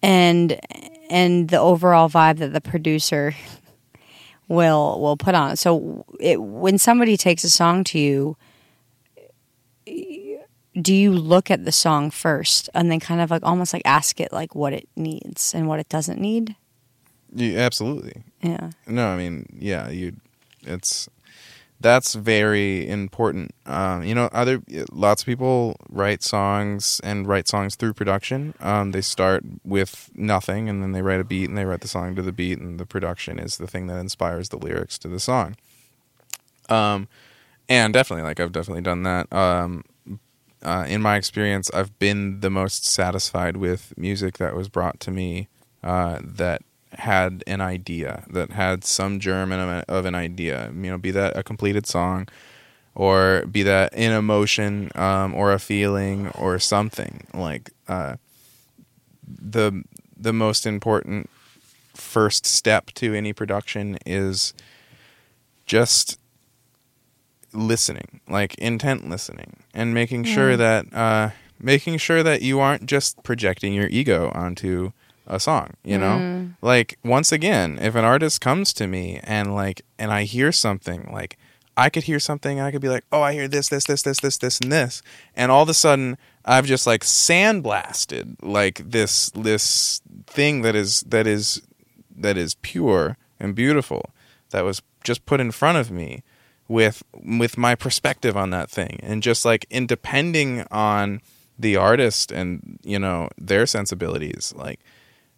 and 0.02 0.60
and 1.10 1.50
the 1.50 1.60
overall 1.60 2.10
vibe 2.10 2.38
that 2.38 2.54
the 2.54 2.62
producer 2.62 3.36
will 4.48 5.00
will 5.00 5.18
put 5.18 5.36
on 5.36 5.52
it. 5.52 5.58
So 5.58 6.06
it, 6.20 6.42
when 6.42 6.78
somebody 6.78 7.18
takes 7.18 7.44
a 7.44 7.50
song 7.50 7.84
to 7.86 8.00
you 8.00 8.38
do 10.80 10.94
you 10.94 11.12
look 11.12 11.50
at 11.50 11.66
the 11.66 11.72
song 11.72 12.12
first 12.12 12.70
and 12.74 12.92
then 12.92 13.00
kind 13.00 13.22
of 13.22 13.32
like 13.32 13.44
almost 13.44 13.74
like 13.74 13.82
ask 13.86 14.20
it 14.20 14.32
like 14.32 14.54
what 14.56 14.74
it 14.74 14.88
needs 14.96 15.54
and 15.54 15.68
what 15.68 15.80
it 15.80 15.90
doesn't 15.90 16.20
need 16.20 16.56
Yeah, 17.34 17.60
absolutely. 17.60 18.24
yeah 18.42 18.72
No, 18.86 19.08
I 19.08 19.18
mean, 19.18 19.46
yeah, 19.60 19.90
you. 19.90 20.16
It's 20.64 21.08
that's 21.80 22.16
very 22.16 22.88
important. 22.90 23.52
Um, 23.68 24.04
you 24.04 24.16
know, 24.16 24.30
other 24.34 24.62
lots 24.92 25.22
of 25.22 25.26
people 25.28 25.76
write 25.90 26.24
songs 26.24 27.00
and 27.04 27.28
write 27.28 27.48
songs 27.48 27.76
through 27.76 27.94
production. 27.94 28.54
Um, 28.60 28.92
they 28.92 29.02
start 29.02 29.44
with 29.64 30.10
nothing, 30.16 30.70
and 30.70 30.82
then 30.82 30.92
they 30.94 31.04
write 31.04 31.20
a 31.20 31.24
beat, 31.24 31.48
and 31.50 31.58
they 31.58 31.66
write 31.66 31.82
the 31.82 31.88
song 31.88 32.16
to 32.16 32.22
the 32.24 32.32
beat, 32.32 32.58
and 32.60 32.80
the 32.80 32.86
production 32.86 33.38
is 33.40 33.58
the 33.58 33.68
thing 33.68 33.88
that 33.88 33.98
inspires 34.00 34.50
the 34.50 34.58
lyrics 34.58 34.98
to 35.00 35.08
the 35.08 35.20
song. 35.20 35.56
Um, 36.70 37.08
and 37.70 37.94
definitely, 37.94 38.24
like 38.24 38.40
I've 38.40 38.52
definitely 38.52 38.82
done 38.82 39.04
that. 39.04 39.32
Um, 39.32 39.84
uh, 40.68 40.86
in 40.86 41.02
my 41.02 41.16
experience, 41.16 41.72
I've 41.74 41.98
been 41.98 42.42
the 42.42 42.50
most 42.50 42.86
satisfied 42.86 43.56
with 43.56 43.94
music 43.98 44.38
that 44.38 44.54
was 44.54 44.68
brought 44.68 45.00
to 45.02 45.12
me 45.12 45.48
uh, 45.82 46.20
that 46.22 46.62
had 46.92 47.42
an 47.48 47.62
idea, 47.62 48.26
that 48.30 48.52
had 48.52 48.84
some 48.84 49.20
germ 49.22 49.54
of 49.54 50.06
an 50.06 50.14
idea. 50.14 50.68
You 50.76 50.92
know, 50.92 50.98
be 50.98 51.12
that 51.12 51.38
a 51.38 51.44
completed 51.44 51.88
song, 51.88 52.28
or 52.96 53.46
be 53.50 53.64
that 53.64 53.94
an 53.94 54.12
emotion, 54.12 54.92
um, 54.96 55.34
or 55.34 55.54
a 55.54 55.60
feeling, 55.60 56.28
or 56.30 56.60
something 56.60 57.26
like 57.34 57.70
uh, 57.88 58.18
the 59.26 59.84
the 60.18 60.34
most 60.34 60.66
important 60.66 61.30
first 61.94 62.46
step 62.46 62.88
to 62.96 63.14
any 63.14 63.32
production 63.32 63.98
is 64.06 64.54
just 65.66 66.20
listening, 67.54 68.20
like 68.28 68.56
intent 68.56 69.10
listening, 69.10 69.64
and 69.78 69.94
making 69.94 70.24
sure 70.26 70.58
that 70.58 70.82
uh, 70.94 71.30
making 71.60 71.98
sure 72.00 72.22
that 72.24 72.42
you 72.42 72.60
aren't 72.60 72.86
just 72.86 73.22
projecting 73.24 73.74
your 73.74 73.88
ego 73.88 74.32
onto 74.36 74.92
a 75.26 75.40
song. 75.40 75.68
You 75.84 75.98
know, 75.98 76.18
Mm. 76.20 76.54
like 76.62 76.98
once 77.04 77.32
again, 77.32 77.78
if 77.82 77.94
an 77.96 78.06
artist 78.06 78.42
comes 78.42 78.74
to 78.74 78.88
me 78.88 79.20
and 79.24 79.54
like 79.56 79.82
and 80.00 80.12
I 80.12 80.24
hear 80.24 80.52
something, 80.52 81.10
like 81.12 81.38
I 81.76 81.90
could 81.90 82.04
hear 82.04 82.20
something, 82.20 82.58
and 82.58 82.66
I 82.68 82.72
could 82.72 82.82
be 82.82 82.90
like, 82.90 83.04
oh, 83.12 83.22
I 83.22 83.34
hear 83.34 83.48
this, 83.48 83.70
this, 83.70 83.84
this, 83.86 84.02
this, 84.02 84.20
this, 84.20 84.38
this, 84.38 84.60
and 84.60 84.72
this, 84.72 85.04
and 85.36 85.52
all 85.52 85.62
of 85.64 85.70
a 85.70 85.74
sudden 85.76 86.18
I've 86.44 86.66
just 86.66 86.88
like 86.88 87.04
sandblasted 87.04 88.36
like 88.42 88.82
this 88.90 89.30
this 89.32 90.02
thing 90.26 90.62
that 90.62 90.76
is 90.76 91.02
that 91.08 91.28
is 91.28 91.62
that 92.16 92.38
is 92.38 92.56
pure 92.62 93.18
and 93.40 93.54
beautiful 93.56 94.10
that 94.52 94.64
was 94.64 94.82
just 95.04 95.26
put 95.26 95.40
in 95.40 95.52
front 95.52 95.78
of 95.78 95.92
me 95.92 96.24
with 96.68 97.04
with 97.14 97.58
my 97.58 97.76
perspective 97.76 98.36
on 98.36 98.50
that 98.52 98.70
thing. 98.70 99.00
And 99.04 99.24
just 99.24 99.46
like 99.46 99.66
in 99.70 99.88
depending 99.88 100.66
on 100.72 101.22
the 101.60 101.76
artist 101.76 102.32
and 102.32 102.80
you 102.84 103.00
know 103.00 103.30
their 103.38 103.66
sensibilities 103.66 104.54
like 104.56 104.80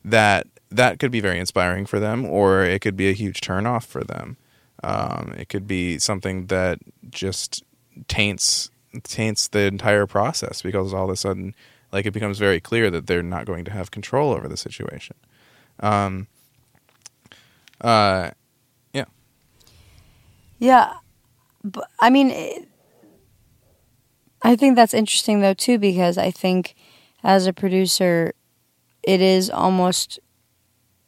that 0.03 0.47
that 0.69 0.99
could 0.99 1.11
be 1.11 1.19
very 1.19 1.39
inspiring 1.39 1.85
for 1.85 1.99
them 1.99 2.25
or 2.25 2.63
it 2.63 2.81
could 2.81 2.95
be 2.95 3.09
a 3.09 3.13
huge 3.13 3.41
turnoff 3.41 3.85
for 3.85 4.03
them. 4.03 4.37
Um, 4.83 5.33
it 5.37 5.49
could 5.49 5.67
be 5.67 5.99
something 5.99 6.47
that 6.47 6.79
just 7.09 7.63
taints 8.07 8.69
taints 9.03 9.47
the 9.49 9.61
entire 9.61 10.07
process 10.07 10.61
because 10.61 10.93
all 10.93 11.05
of 11.05 11.09
a 11.09 11.15
sudden 11.15 11.53
like 11.91 12.05
it 12.05 12.11
becomes 12.11 12.39
very 12.39 12.59
clear 12.59 12.89
that 12.91 13.07
they're 13.07 13.23
not 13.23 13.45
going 13.45 13.65
to 13.65 13.71
have 13.71 13.91
control 13.91 14.31
over 14.31 14.47
the 14.47 14.57
situation. 14.57 15.15
Um, 15.79 16.27
uh, 17.81 18.31
yeah. 18.93 19.05
Yeah, 20.59 20.93
but 21.63 21.87
I 21.99 22.09
mean, 22.09 22.31
it, 22.31 22.67
I 24.41 24.55
think 24.55 24.75
that's 24.75 24.93
interesting 24.93 25.41
though 25.41 25.53
too 25.53 25.77
because 25.77 26.17
I 26.17 26.31
think 26.31 26.75
as 27.23 27.47
a 27.47 27.53
producer, 27.53 28.33
it 29.03 29.21
is 29.21 29.49
almost 29.49 30.19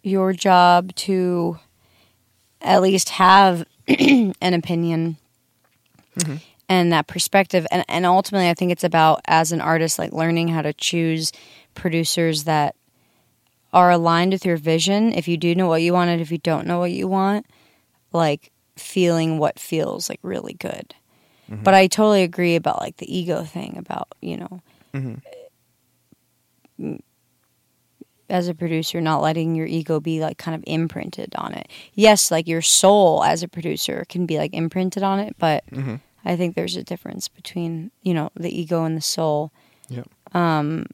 your 0.04 0.34
job 0.34 0.94
to 0.96 1.60
at 2.62 2.82
least 2.82 3.10
have 3.10 3.66
an 3.88 4.34
opinion 4.54 5.18
Mhm. 6.18 6.42
and 6.68 6.92
that 6.92 7.08
perspective 7.08 7.66
and 7.72 7.86
and 7.88 8.06
ultimately 8.06 8.50
I 8.50 8.54
think 8.54 8.72
it's 8.72 8.84
about 8.84 9.22
as 9.28 9.52
an 9.54 9.62
artist 9.62 9.98
like 9.98 10.12
learning 10.12 10.50
how 10.50 10.62
to 10.62 10.74
choose 10.74 11.32
producers 11.74 12.44
that 12.44 12.76
are 13.74 13.90
aligned 13.92 14.34
with 14.34 14.46
your 14.46 14.58
vision 14.58 15.14
if 15.14 15.28
you 15.28 15.38
do 15.38 15.56
know 15.56 15.68
what 15.68 15.82
you 15.82 15.94
want 15.94 16.10
and 16.10 16.22
if 16.22 16.32
you 16.32 16.38
don't 16.38 16.68
know 16.68 16.80
what 16.80 16.92
you 16.92 17.08
want 17.08 17.46
like 18.12 18.51
feeling 18.76 19.38
what 19.38 19.60
feels 19.60 20.10
like 20.10 20.20
really 20.24 20.54
good 20.54 20.96
Mhm. 21.50 21.64
but 21.64 21.74
I 21.74 21.88
totally 21.88 22.24
agree 22.24 22.56
about 22.56 22.80
like 22.80 22.98
the 22.98 23.14
ego 23.18 23.44
thing 23.44 23.76
about 23.78 24.08
you 24.22 24.38
know 24.38 24.62
Mhm. 24.94 25.22
as 28.30 28.48
a 28.48 28.54
producer 28.56 29.02
not 29.02 29.22
letting 29.22 29.56
your 29.56 29.68
ego 29.68 30.00
be 30.00 30.22
like 30.22 30.38
kind 30.38 30.56
of 30.56 30.64
imprinted 30.66 31.34
on 31.36 31.54
it 31.54 31.68
yes 31.94 32.32
like 32.32 32.48
your 32.48 32.62
soul 32.62 33.24
as 33.24 33.44
a 33.44 33.48
producer 33.48 34.06
can 34.08 34.26
be 34.26 34.38
like 34.38 34.54
imprinted 34.54 35.04
on 35.04 35.20
it 35.20 35.36
but 35.38 35.66
Mhm. 35.72 36.00
i 36.24 36.36
think 36.38 36.56
there's 36.56 36.78
a 36.78 36.84
difference 36.84 37.28
between 37.28 37.92
you 38.04 38.14
know 38.14 38.30
the 38.36 38.50
ego 38.58 38.86
and 38.86 38.96
the 38.96 39.02
soul 39.02 39.52
Yep. 39.90 40.08
um 40.34 40.86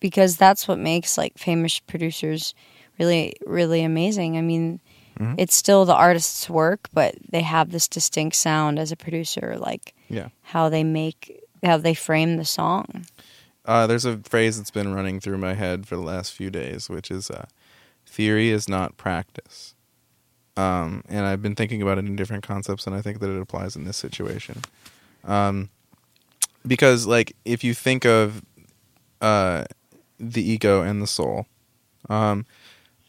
because 0.00 0.36
that's 0.36 0.66
what 0.66 0.78
makes 0.78 1.18
like 1.18 1.36
famous 1.38 1.78
producers 1.78 2.54
really 2.98 3.34
really 3.46 3.82
amazing 3.82 4.36
i 4.38 4.40
mean 4.40 4.80
Mhm. 5.18 5.34
it's 5.38 5.54
still 5.54 5.84
the 5.84 5.94
artist's 5.94 6.48
work 6.50 6.88
but 6.92 7.14
they 7.30 7.42
have 7.42 7.70
this 7.70 7.86
distinct 7.88 8.36
sound 8.36 8.78
as 8.78 8.90
a 8.92 8.96
producer 8.96 9.56
like 9.58 9.94
Yeah. 10.08 10.28
how 10.42 10.68
they 10.68 10.84
make 10.84 11.40
how 11.62 11.76
they 11.76 11.94
frame 11.94 12.36
the 12.36 12.44
song 12.44 13.06
Uh, 13.64 13.86
there's 13.86 14.04
a 14.04 14.18
phrase 14.18 14.58
that's 14.58 14.72
been 14.72 14.92
running 14.92 15.20
through 15.20 15.38
my 15.38 15.54
head 15.54 15.86
for 15.86 15.94
the 15.94 16.02
last 16.02 16.32
few 16.32 16.50
days, 16.50 16.88
which 16.90 17.12
is 17.12 17.30
uh, 17.30 17.46
theory 18.04 18.50
is 18.50 18.68
not 18.68 18.96
practice. 18.96 19.74
Um, 20.56 21.04
and 21.08 21.24
I've 21.26 21.40
been 21.42 21.54
thinking 21.54 21.80
about 21.80 21.96
it 21.98 22.04
in 22.04 22.16
different 22.16 22.42
concepts, 22.42 22.88
and 22.88 22.96
I 22.96 23.00
think 23.00 23.20
that 23.20 23.30
it 23.30 23.40
applies 23.40 23.76
in 23.76 23.84
this 23.84 23.96
situation. 23.96 24.62
Um, 25.22 25.70
because, 26.66 27.06
like, 27.06 27.36
if 27.44 27.62
you 27.62 27.72
think 27.72 28.04
of 28.04 28.42
uh, 29.20 29.64
the 30.18 30.42
ego 30.42 30.82
and 30.82 31.00
the 31.00 31.06
soul, 31.06 31.46
um, 32.10 32.44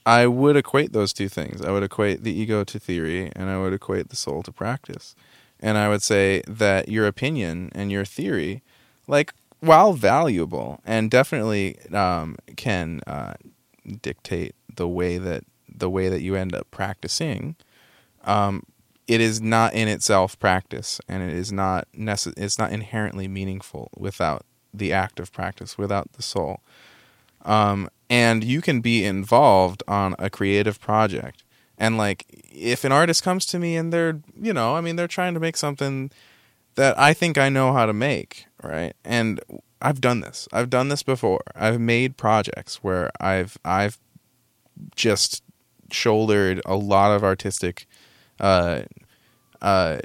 I 0.06 0.28
would 0.28 0.58
equate 0.58 0.92
those 0.94 1.14
two 1.14 1.30
things. 1.30 1.62
I 1.62 1.72
would 1.72 1.84
equate 1.84 2.24
the 2.24 2.34
ego 2.34 2.64
to 2.64 2.80
theory, 2.80 3.32
and 3.36 3.50
I 3.50 3.58
would 3.58 3.74
equate 3.74 4.10
the 4.10 4.16
soul 4.16 4.44
to 4.44 4.52
practice. 4.52 5.16
And 5.60 5.78
I 5.78 5.88
would 5.88 6.04
say 6.04 6.42
that 6.48 6.90
your 6.90 7.08
opinion 7.08 7.72
and 7.74 7.92
your 7.92 8.04
theory, 8.04 8.62
like, 9.08 9.34
while 9.62 9.94
valuable 9.94 10.82
and 10.86 11.10
definitely 11.10 11.78
um, 11.94 12.36
can 12.58 13.00
uh, 13.08 13.36
dictate 14.02 14.56
the 14.76 14.88
way 14.88 15.18
that 15.18 15.46
the 15.76 15.90
way 15.90 16.10
that 16.10 16.22
you 16.22 16.36
end 16.36 16.54
up 16.54 16.70
practicing, 16.70 17.56
um, 18.26 18.64
it 19.08 19.20
is 19.20 19.42
not 19.42 19.74
in 19.74 19.88
itself 19.88 20.38
practice, 20.38 21.02
and 21.08 21.24
it 21.24 21.34
is 21.34 21.52
not 21.52 21.88
necess- 21.98 22.38
It's 22.38 22.60
not 22.60 22.72
inherently 22.72 23.28
meaningful 23.28 23.90
without 23.98 24.46
the 24.74 24.94
act 24.94 25.20
of 25.20 25.32
practice, 25.32 25.78
without 25.78 26.12
the 26.14 26.22
soul. 26.22 26.62
Um, 27.44 27.90
and 28.10 28.44
you 28.44 28.62
can 28.62 28.82
be 28.82 29.04
involved 29.04 29.84
on 29.88 30.16
a 30.20 30.30
creative 30.30 30.80
project, 30.80 31.44
and 31.78 31.98
like 31.98 32.26
if 32.52 32.84
an 32.84 32.92
artist 32.92 33.24
comes 33.24 33.46
to 33.48 33.60
me 33.60 33.76
and 33.76 33.92
they're 33.92 34.22
you 34.40 34.54
know, 34.54 34.76
I 34.76 34.82
mean, 34.82 34.96
they're 34.96 35.08
trying 35.08 35.34
to 35.34 35.40
make 35.40 35.58
something 35.58 36.12
that 36.76 36.98
I 36.98 37.14
think 37.14 37.38
I 37.38 37.50
know 37.50 37.74
how 37.74 37.86
to 37.86 37.94
make, 37.94 38.46
right? 38.62 38.94
And 39.04 39.40
I've 39.82 40.00
done 40.00 40.22
this. 40.22 40.48
I've 40.54 40.70
done 40.70 40.88
this 40.90 41.04
before. 41.04 41.42
I've 41.56 41.80
made 41.80 42.18
projects 42.18 42.78
where 42.78 43.12
I've 43.20 43.58
I've 43.66 43.98
just 44.96 45.44
shouldered 45.92 46.62
a 46.66 46.76
lot 46.76 47.16
of 47.16 47.24
artistic 47.24 47.86
uh, 48.40 48.84
uh, 49.62 50.00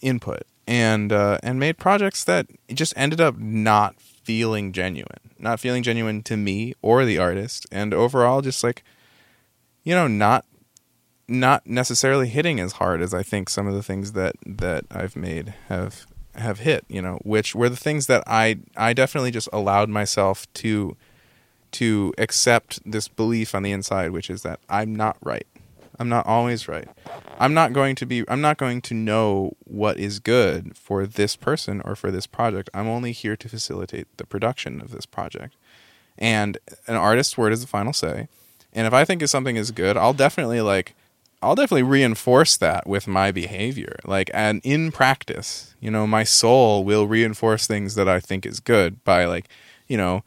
input 0.00 0.42
and 0.66 1.12
uh, 1.12 1.38
and 1.42 1.58
made 1.58 1.78
projects 1.78 2.24
that 2.24 2.46
just 2.72 2.94
ended 2.96 3.20
up 3.20 3.38
not 3.38 3.94
feeling 4.22 4.72
genuine, 4.72 5.30
not 5.38 5.60
feeling 5.60 5.82
genuine 5.82 6.22
to 6.24 6.36
me 6.36 6.74
or 6.82 7.04
the 7.04 7.18
artist, 7.18 7.66
and 7.72 7.92
overall 7.92 8.40
just 8.40 8.62
like 8.62 8.82
you 9.84 9.94
know 9.94 10.06
not 10.06 10.44
not 11.28 11.66
necessarily 11.66 12.28
hitting 12.28 12.60
as 12.60 12.72
hard 12.72 13.00
as 13.00 13.14
I 13.14 13.22
think 13.22 13.48
some 13.48 13.66
of 13.66 13.74
the 13.74 13.82
things 13.82 14.12
that 14.12 14.36
that 14.46 14.84
I've 14.90 15.16
made 15.16 15.54
have 15.68 16.06
have 16.34 16.60
hit, 16.60 16.84
you 16.88 17.02
know, 17.02 17.18
which 17.24 17.54
were 17.54 17.68
the 17.68 17.76
things 17.76 18.06
that 18.06 18.22
I 18.26 18.58
I 18.76 18.92
definitely 18.92 19.30
just 19.30 19.48
allowed 19.52 19.88
myself 19.88 20.52
to 20.54 20.96
to 21.72 22.12
accept 22.18 22.80
this 22.90 23.08
belief 23.08 23.54
on 23.54 23.62
the 23.62 23.72
inside 23.72 24.10
which 24.10 24.28
is 24.28 24.42
that 24.42 24.60
I'm 24.68 24.94
not 24.94 25.16
right. 25.22 25.46
I'm 25.98 26.08
not 26.08 26.26
always 26.26 26.68
right. 26.68 26.88
I'm 27.38 27.54
not 27.54 27.72
going 27.72 27.94
to 27.96 28.06
be 28.06 28.24
I'm 28.28 28.40
not 28.40 28.56
going 28.56 28.80
to 28.82 28.94
know 28.94 29.56
what 29.64 29.98
is 29.98 30.18
good 30.18 30.76
for 30.76 31.06
this 31.06 31.36
person 31.36 31.82
or 31.84 31.94
for 31.94 32.10
this 32.10 32.26
project. 32.26 32.70
I'm 32.72 32.88
only 32.88 33.12
here 33.12 33.36
to 33.36 33.48
facilitate 33.48 34.06
the 34.16 34.26
production 34.26 34.80
of 34.80 34.90
this 34.90 35.06
project. 35.06 35.56
And 36.18 36.58
an 36.86 36.96
artist's 36.96 37.36
word 37.36 37.52
is 37.52 37.62
the 37.62 37.66
final 37.66 37.92
say. 37.92 38.28
And 38.72 38.86
if 38.86 38.92
I 38.92 39.04
think 39.04 39.26
something 39.26 39.56
is 39.56 39.70
good, 39.70 39.96
I'll 39.96 40.14
definitely 40.14 40.60
like 40.60 40.94
I'll 41.42 41.56
definitely 41.56 41.82
reinforce 41.82 42.56
that 42.58 42.86
with 42.86 43.08
my 43.08 43.32
behavior. 43.32 43.96
Like, 44.04 44.30
and 44.32 44.60
in 44.62 44.92
practice, 44.92 45.74
you 45.80 45.90
know, 45.90 46.06
my 46.06 46.22
soul 46.22 46.84
will 46.84 47.08
reinforce 47.08 47.66
things 47.66 47.96
that 47.96 48.08
I 48.08 48.20
think 48.20 48.46
is 48.46 48.60
good 48.60 49.02
by 49.02 49.24
like, 49.24 49.48
you 49.88 49.96
know, 49.96 50.22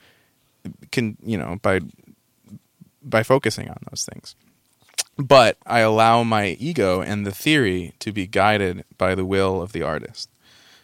can 0.92 1.18
you 1.24 1.38
know 1.38 1.60
by 1.62 1.80
by 3.02 3.24
focusing 3.24 3.70
on 3.70 3.78
those 3.90 4.06
things. 4.06 4.36
But 5.18 5.58
I 5.66 5.80
allow 5.80 6.24
my 6.24 6.58
ego 6.60 7.02
and 7.02 7.26
the 7.26 7.32
theory 7.32 7.94
to 8.00 8.12
be 8.12 8.28
guided 8.28 8.84
by 8.98 9.16
the 9.16 9.26
will 9.26 9.62
of 9.62 9.72
the 9.72 9.82
artist, 9.82 10.30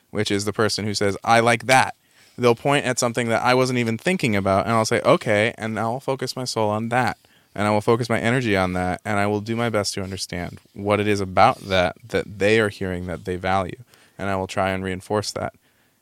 which 0.10 0.32
is 0.32 0.46
the 0.46 0.54
person 0.54 0.86
who 0.86 0.94
says, 0.94 1.18
I 1.24 1.40
like 1.40 1.66
that. 1.66 1.96
They'll 2.38 2.56
point 2.56 2.86
at 2.86 2.98
something 2.98 3.28
that 3.28 3.44
I 3.44 3.54
wasn't 3.54 3.80
even 3.80 3.98
thinking 3.98 4.36
about, 4.36 4.66
and 4.66 4.74
I'll 4.74 4.86
say, 4.86 5.02
okay, 5.02 5.54
and 5.58 5.80
I'll 5.80 6.00
focus 6.00 6.36
my 6.36 6.46
soul 6.46 6.70
on 6.70 6.90
that. 6.90 7.18
And 7.54 7.68
I 7.68 7.72
will 7.72 7.82
focus 7.82 8.08
my 8.10 8.20
energy 8.20 8.56
on 8.56 8.72
that, 8.74 9.02
and 9.04 9.20
I 9.20 9.28
will 9.28 9.42
do 9.42 9.58
my 9.58 9.70
best 9.70 9.94
to 9.96 10.02
understand 10.02 10.60
what 10.74 11.02
it 11.02 11.08
is 11.08 11.20
about 11.20 11.60
that 11.60 11.98
that 12.08 12.40
they 12.40 12.62
are 12.62 12.70
hearing 12.70 13.08
that 13.08 13.26
they 13.26 13.36
value. 13.36 13.84
And 14.18 14.30
I 14.30 14.38
will 14.38 14.48
try 14.48 14.70
and 14.70 14.84
reinforce 14.84 15.32
that 15.34 15.54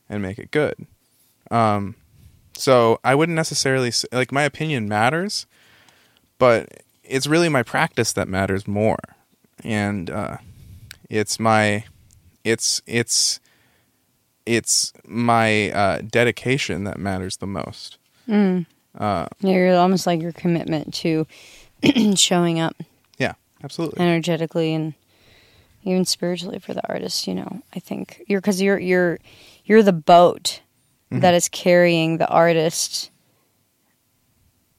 and 0.08 0.22
make 0.22 0.38
it 0.38 0.52
good. 0.52 0.76
Um, 1.50 1.96
so 2.54 3.00
I 3.04 3.16
wouldn't 3.16 3.36
necessarily 3.36 3.92
like 4.12 4.32
my 4.32 4.44
opinion 4.44 4.88
matters, 4.88 5.48
but 6.38 6.84
it's 7.10 7.28
really 7.28 7.50
my 7.50 7.64
practice 7.64 8.14
that 8.14 8.28
matters 8.28 8.68
more, 8.68 9.00
and 9.64 10.10
uh, 10.10 10.38
it's 11.10 11.40
my 11.40 11.84
it's 12.44 12.82
it's 12.86 13.40
it's 14.46 14.94
my 15.06 15.72
uh, 15.72 16.02
dedication 16.02 16.84
that 16.86 16.98
matters 17.00 17.38
the 17.38 17.48
most. 17.48 17.98
Mm. 18.28 18.66
Uh, 18.98 19.28
You're 19.42 19.76
almost 19.78 20.08
like 20.08 20.22
your 20.22 20.32
commitment 20.32 20.94
to 20.96 21.28
showing 22.16 22.60
up 22.60 22.76
yeah, 23.18 23.34
absolutely. 23.64 24.00
energetically 24.04 24.74
and 24.74 24.94
even 25.84 26.06
spiritually 26.06 26.60
for 26.60 26.74
the 26.74 26.88
artist. 26.90 27.28
You 27.28 27.36
know, 27.36 27.62
I 27.76 27.80
think 27.80 28.24
you're 28.28 28.42
because 28.42 28.62
you're 28.62 28.80
you're 28.80 29.20
you're 29.66 29.84
the 29.84 29.94
boat 29.94 30.62
Mhm. 31.12 31.22
that 31.22 31.34
is 31.34 31.50
carrying 31.50 32.18
the 32.20 32.28
artist 32.28 33.10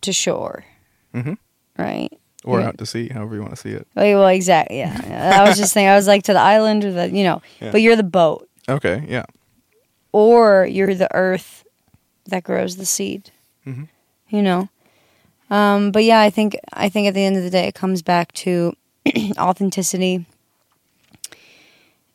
to 0.02 0.12
shore, 0.12 0.64
hmm 1.12 1.32
right? 1.76 2.12
Or 2.44 2.60
Yeah. 2.60 2.68
out 2.68 2.78
to 2.78 2.86
sea, 2.86 3.08
however 3.08 3.34
you 3.34 3.42
want 3.42 3.52
to 3.54 3.60
see 3.60 3.70
it. 3.70 3.86
Well, 3.94 4.26
exactly. 4.28 4.78
Yeah, 4.78 5.40
I 5.42 5.46
was 5.46 5.58
just 5.58 5.74
thinking. 5.74 5.88
I 5.90 5.96
was 5.96 6.06
like 6.06 6.22
to 6.24 6.32
the 6.32 6.40
island 6.40 6.84
or 6.84 6.92
the 6.92 7.10
you 7.10 7.24
know, 7.24 7.42
Yeah. 7.60 7.70
but 7.72 7.82
you're 7.82 7.96
the 7.96 8.02
boat, 8.02 8.48
Okay, 8.68 9.04
yeah, 9.08 9.24
or 10.12 10.64
you're 10.66 10.94
the 10.94 11.14
earth 11.14 11.64
that 12.26 12.42
grows 12.44 12.76
the 12.76 12.86
seed. 12.86 13.30
Mhm. 13.66 13.88
You 14.30 14.42
know. 14.42 14.68
Um, 15.50 15.90
but 15.90 16.04
yeah, 16.04 16.20
I 16.20 16.30
think 16.30 16.56
I 16.72 16.88
think 16.88 17.08
at 17.08 17.14
the 17.14 17.24
end 17.24 17.36
of 17.36 17.42
the 17.42 17.50
day, 17.50 17.66
it 17.66 17.74
comes 17.74 18.00
back 18.02 18.32
to 18.44 18.72
authenticity 19.38 20.24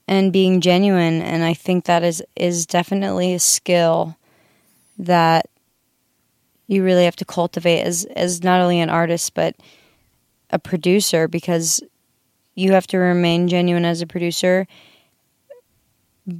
and 0.07 0.31
being 0.31 0.61
genuine, 0.61 1.21
and 1.21 1.43
I 1.43 1.53
think 1.53 1.85
that 1.85 2.03
is 2.03 2.23
is 2.35 2.65
definitely 2.65 3.33
a 3.33 3.39
skill 3.39 4.15
that 4.97 5.49
you 6.67 6.83
really 6.83 7.03
have 7.05 7.15
to 7.17 7.25
cultivate 7.25 7.81
as 7.81 8.05
as 8.15 8.43
not 8.43 8.61
only 8.61 8.79
an 8.79 8.89
artist 8.89 9.33
but 9.33 9.55
a 10.49 10.59
producer 10.59 11.27
because 11.27 11.81
you 12.55 12.71
have 12.71 12.87
to 12.87 12.97
remain 12.97 13.47
genuine 13.47 13.85
as 13.85 14.01
a 14.01 14.07
producer 14.07 14.67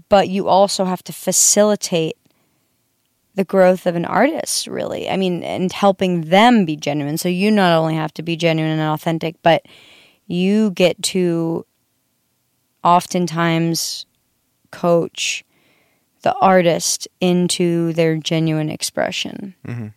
but 0.10 0.30
you 0.30 0.48
also 0.48 0.86
have 0.86 1.04
to 1.04 1.14
facilitate 1.14 2.18
the 3.36 3.44
growth 3.44 3.86
of 3.86 3.96
an 3.96 4.06
artist 4.06 4.68
really. 4.68 5.10
I 5.10 5.18
mean 5.18 5.44
and 5.44 5.72
helping 5.72 6.22
them 6.30 6.66
be 6.66 6.76
genuine. 6.76 7.18
So 7.18 7.30
you 7.30 7.52
not 7.52 7.78
only 7.78 7.96
have 7.96 8.14
to 8.16 8.24
be 8.24 8.36
genuine 8.36 8.80
and 8.80 8.82
authentic 8.82 9.36
but 9.44 9.66
you 10.28 10.72
get 10.72 11.02
to 11.04 11.66
oftentimes 12.84 14.06
coach 14.72 15.44
the 16.22 16.34
artist 16.36 17.08
into 17.22 17.94
their 17.94 18.18
genuine 18.18 18.70
expression. 18.70 19.54
Hmm 19.66 19.88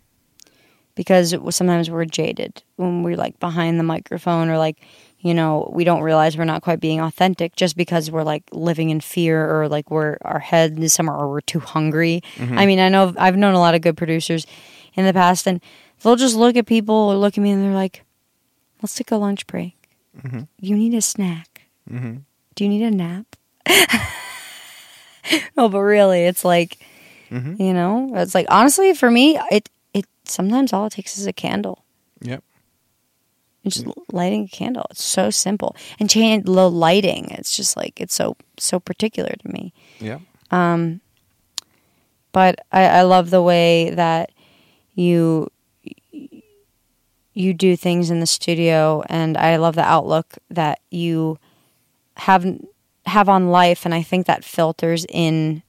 because 0.98 1.32
sometimes 1.54 1.88
we're 1.88 2.04
jaded 2.04 2.60
when 2.74 3.04
we're 3.04 3.16
like 3.16 3.38
behind 3.38 3.78
the 3.78 3.84
microphone 3.84 4.48
or 4.50 4.58
like 4.58 4.76
you 5.20 5.32
know 5.32 5.70
we 5.72 5.84
don't 5.84 6.02
realize 6.02 6.36
we're 6.36 6.44
not 6.44 6.60
quite 6.62 6.80
being 6.80 6.98
authentic 7.00 7.54
just 7.54 7.76
because 7.76 8.10
we're 8.10 8.24
like 8.24 8.42
living 8.50 8.90
in 8.90 8.98
fear 9.00 9.38
or 9.48 9.68
like 9.68 9.90
we're 9.92 10.16
our 10.22 10.40
head 10.40 10.76
is 10.80 10.92
somewhere 10.92 11.14
or 11.16 11.28
we're 11.30 11.40
too 11.40 11.60
hungry. 11.60 12.20
I 12.40 12.66
mean 12.66 12.80
i 12.80 12.88
know 12.88 13.14
i've 13.16 13.36
known 13.36 13.54
a 13.54 13.60
lot 13.60 13.74
of 13.76 13.80
good 13.80 13.96
producers 13.96 14.44
in 14.94 15.06
the 15.06 15.12
past 15.12 15.46
and 15.46 15.60
they'll 16.02 16.16
just 16.16 16.34
look 16.36 16.56
at 16.56 16.66
people 16.66 16.94
or 16.94 17.14
look 17.14 17.38
at 17.38 17.42
me 17.42 17.50
and 17.52 17.62
they're 17.62 17.74
like 17.86 18.02
let's 18.82 18.94
take 18.96 19.10
a 19.12 19.16
lunch 19.16 19.46
break. 19.46 19.74
Mhm. 20.20 20.48
you 20.60 20.74
need 20.76 20.94
a 20.94 21.00
snack. 21.02 21.62
Hmm 21.88 22.16
do 22.56 22.64
you 22.64 22.70
need 22.70 22.82
a 22.82 22.90
nap? 22.90 23.26
No 25.56 25.68
but 25.68 25.80
really 25.80 26.24
it's 26.24 26.44
like 26.44 26.78
hmm 27.28 27.54
you 27.58 27.74
know 27.74 28.12
it's 28.14 28.34
like 28.34 28.46
honestly 28.48 28.94
for 28.94 29.10
me 29.10 29.38
it 29.50 29.68
sometimes 30.30 30.72
all 30.72 30.86
it 30.86 30.92
takes 30.92 31.18
is 31.18 31.26
a 31.26 31.32
candle 31.32 31.84
Yep. 32.20 32.42
and 33.64 33.72
just 33.72 33.86
lighting 34.12 34.44
a 34.44 34.48
candle 34.48 34.86
it's 34.90 35.02
so 35.04 35.30
simple 35.30 35.74
and 36.00 36.08
change 36.10 36.44
the 36.44 36.70
lighting 36.70 37.30
it's 37.32 37.56
just 37.56 37.76
like 37.76 38.00
it's 38.00 38.14
so 38.14 38.36
so 38.58 38.78
particular 38.80 39.30
to 39.42 39.48
me 39.52 39.72
Yeah. 40.00 40.18
um 40.50 41.00
but 42.32 42.58
i 42.72 42.82
i 42.84 43.02
love 43.02 43.30
the 43.30 43.42
way 43.42 43.90
that 43.90 44.30
you 44.94 45.48
you 47.34 47.54
do 47.54 47.76
things 47.76 48.10
in 48.10 48.20
the 48.20 48.26
studio 48.26 49.02
and 49.08 49.36
i 49.36 49.56
love 49.56 49.74
the 49.76 49.82
outlook 49.82 50.34
that 50.50 50.80
you 50.90 51.38
have 52.16 52.44
have 53.06 53.28
on 53.28 53.48
life 53.50 53.84
and 53.84 53.94
i 53.94 54.02
think 54.02 54.26
that 54.26 54.44
filters 54.44 55.06
in 55.08 55.62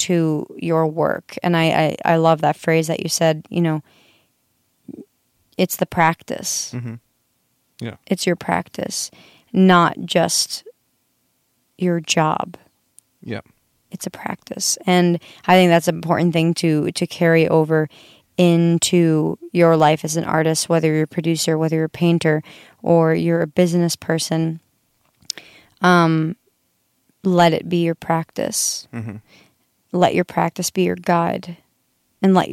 to 0.00 0.46
your 0.56 0.86
work. 0.86 1.36
And 1.42 1.56
I, 1.56 1.96
I 2.04 2.14
i 2.14 2.16
love 2.16 2.40
that 2.40 2.56
phrase 2.56 2.86
that 2.88 3.02
you 3.02 3.08
said 3.08 3.46
you 3.50 3.60
know 3.60 3.82
it's 5.56 5.76
the 5.76 5.86
practice. 5.86 6.70
Hmm 6.72 6.96
it's 8.06 8.26
your 8.26 8.36
practice 8.36 9.10
not 9.52 9.98
just 10.04 10.64
your 11.78 11.98
job. 12.00 12.56
Yep. 13.22 13.46
it's 13.90 14.06
a 14.06 14.10
practice. 14.10 14.78
And 14.86 15.18
i 15.46 15.54
think 15.54 15.70
that's 15.70 15.88
an 15.88 15.94
important 15.94 16.32
thing 16.32 16.54
to 16.54 16.90
to 16.92 17.06
carry 17.06 17.48
over 17.48 17.88
into 18.36 19.38
your 19.52 19.76
life 19.76 20.04
as 20.04 20.16
an 20.16 20.24
artist 20.24 20.68
whether 20.68 20.88
you're 20.92 21.02
a 21.02 21.06
producer 21.08 21.58
whether 21.58 21.76
you're 21.76 21.84
a 21.84 21.90
painter 21.90 22.42
or 22.82 23.14
you're 23.14 23.42
a 23.42 23.46
business 23.46 23.96
person. 23.96 24.60
Um 25.82 26.36
let 27.22 27.52
it 27.52 27.68
be 27.68 27.84
your 27.84 27.94
practice. 27.94 28.88
Hmm 28.92 29.16
let 29.92 30.14
your 30.14 30.24
practice 30.24 30.70
be 30.70 30.82
your 30.84 30.96
guide 30.96 31.56
and 32.22 32.34
let 32.34 32.48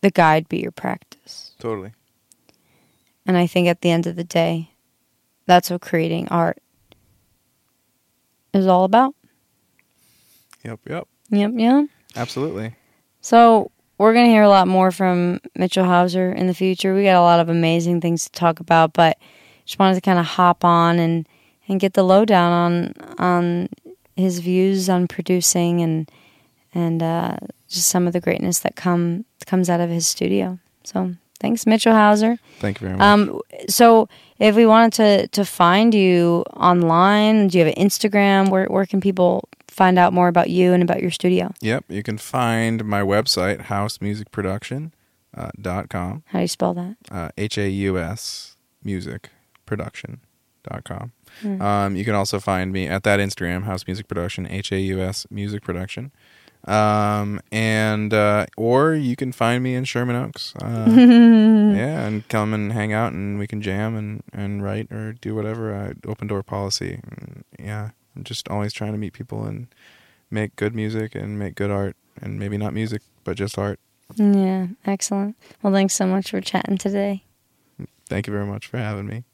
the 0.00 0.10
guide 0.10 0.48
be 0.48 0.58
your 0.60 0.70
practice 0.72 1.52
Totally. 1.58 1.92
and 3.26 3.36
i 3.36 3.46
think 3.46 3.68
at 3.68 3.80
the 3.82 3.90
end 3.90 4.06
of 4.06 4.16
the 4.16 4.24
day 4.24 4.70
that's 5.46 5.70
what 5.70 5.80
creating 5.80 6.28
art 6.28 6.58
is 8.52 8.66
all 8.66 8.84
about 8.84 9.14
Yep. 10.64 10.80
Yep. 10.88 11.08
yep 11.30 11.50
yeah 11.54 11.84
Absolutely. 12.16 12.74
So 13.20 13.70
we're 13.98 14.12
gonna 14.14 14.26
hear 14.26 14.42
a 14.42 14.48
lot 14.48 14.66
more 14.66 14.90
from 14.90 15.40
Mitchell 15.54 15.84
Hauser 15.84 16.32
in 16.32 16.48
the 16.48 16.54
future. 16.54 16.92
We 16.92 17.04
got 17.04 17.14
a 17.20 17.22
lot 17.22 17.38
of 17.38 17.48
amazing 17.48 18.00
things 18.00 18.24
to 18.24 18.32
talk 18.32 18.58
about, 18.58 18.92
but 18.92 19.16
just 19.64 19.78
wanted 19.78 19.94
to 19.94 20.00
kind 20.00 20.18
of 20.18 20.24
hop 20.26 20.64
on 20.64 20.98
and 20.98 21.28
and 21.68 21.78
get 21.78 21.92
the 21.94 22.02
lowdown 22.02 22.52
on 22.52 22.94
on 23.18 23.68
his 24.16 24.40
views 24.40 24.88
on 24.88 25.06
producing 25.06 25.80
and 25.82 26.10
and 26.74 27.02
uh, 27.02 27.36
just 27.68 27.88
some 27.88 28.06
of 28.06 28.12
the 28.12 28.20
greatness 28.20 28.60
that 28.60 28.76
come 28.76 29.24
comes 29.46 29.68
out 29.70 29.80
of 29.80 29.90
his 29.90 30.06
studio. 30.06 30.58
So 30.84 31.14
thanks, 31.40 31.66
Mitchell 31.66 31.92
Hauser. 31.94 32.38
Thank 32.60 32.80
you 32.80 32.86
very 32.88 32.98
much. 32.98 33.04
Um, 33.04 33.40
so 33.68 34.08
if 34.38 34.54
we 34.56 34.66
wanted 34.66 34.92
to 34.94 35.28
to 35.28 35.44
find 35.44 35.94
you 35.94 36.44
online, 36.56 37.48
do 37.48 37.58
you 37.58 37.64
have 37.64 37.74
an 37.76 37.82
Instagram? 37.82 38.48
Where 38.50 38.66
where 38.66 38.86
can 38.86 39.00
people 39.00 39.48
find 39.68 39.98
out 39.98 40.12
more 40.12 40.28
about 40.28 40.50
you 40.50 40.72
and 40.72 40.82
about 40.82 41.00
your 41.00 41.10
studio? 41.10 41.52
Yep, 41.60 41.84
you 41.88 42.02
can 42.02 42.18
find 42.18 42.84
my 42.84 43.00
website, 43.02 43.66
hausmusicproduction.com, 43.66 44.92
uh, 45.36 45.50
dot 45.60 45.88
com, 45.88 46.22
How 46.26 46.38
do 46.40 46.42
you 46.42 46.48
spell 46.48 46.74
that? 46.74 46.96
uh, 47.10 47.28
H 47.38 47.56
A 47.58 47.68
U 47.68 47.98
S 47.98 48.56
music 48.82 49.30
production.com. 49.66 51.12
Hmm. 51.42 51.62
Um, 51.62 51.96
you 51.96 52.04
can 52.04 52.14
also 52.16 52.40
find 52.40 52.72
me 52.72 52.88
at 52.88 53.04
that 53.04 53.20
Instagram, 53.20 53.62
Haus 53.64 53.86
Music 53.86 54.08
Production, 54.08 54.46
H 54.50 54.72
A 54.72 54.80
U 54.80 55.00
S 55.00 55.26
Music 55.30 55.62
Production. 55.62 56.10
Um, 56.66 57.40
and, 57.50 58.12
uh, 58.12 58.46
or 58.56 58.94
you 58.94 59.16
can 59.16 59.32
find 59.32 59.62
me 59.62 59.74
in 59.74 59.84
Sherman 59.84 60.16
Oaks. 60.16 60.54
Uh, 60.56 60.86
yeah, 60.88 62.06
and 62.06 62.26
come 62.28 62.52
and 62.52 62.72
hang 62.72 62.92
out 62.92 63.12
and 63.12 63.38
we 63.38 63.46
can 63.46 63.62
jam 63.62 63.96
and, 63.96 64.22
and 64.32 64.62
write 64.62 64.92
or 64.92 65.12
do 65.14 65.34
whatever. 65.34 65.74
Uh, 65.74 65.92
open 66.08 66.28
door 66.28 66.42
policy. 66.42 67.00
Yeah, 67.58 67.90
I'm 68.14 68.24
just 68.24 68.48
always 68.48 68.72
trying 68.72 68.92
to 68.92 68.98
meet 68.98 69.12
people 69.12 69.44
and 69.44 69.68
make 70.30 70.54
good 70.56 70.74
music 70.74 71.14
and 71.14 71.38
make 71.38 71.54
good 71.54 71.70
art 71.70 71.96
and 72.20 72.38
maybe 72.38 72.58
not 72.58 72.74
music, 72.74 73.02
but 73.24 73.36
just 73.36 73.58
art. 73.58 73.80
Yeah, 74.16 74.68
excellent. 74.84 75.36
Well, 75.62 75.72
thanks 75.72 75.94
so 75.94 76.06
much 76.06 76.30
for 76.30 76.40
chatting 76.40 76.78
today. 76.78 77.22
Thank 78.08 78.26
you 78.26 78.32
very 78.32 78.46
much 78.46 78.66
for 78.66 78.78
having 78.78 79.06
me. 79.06 79.24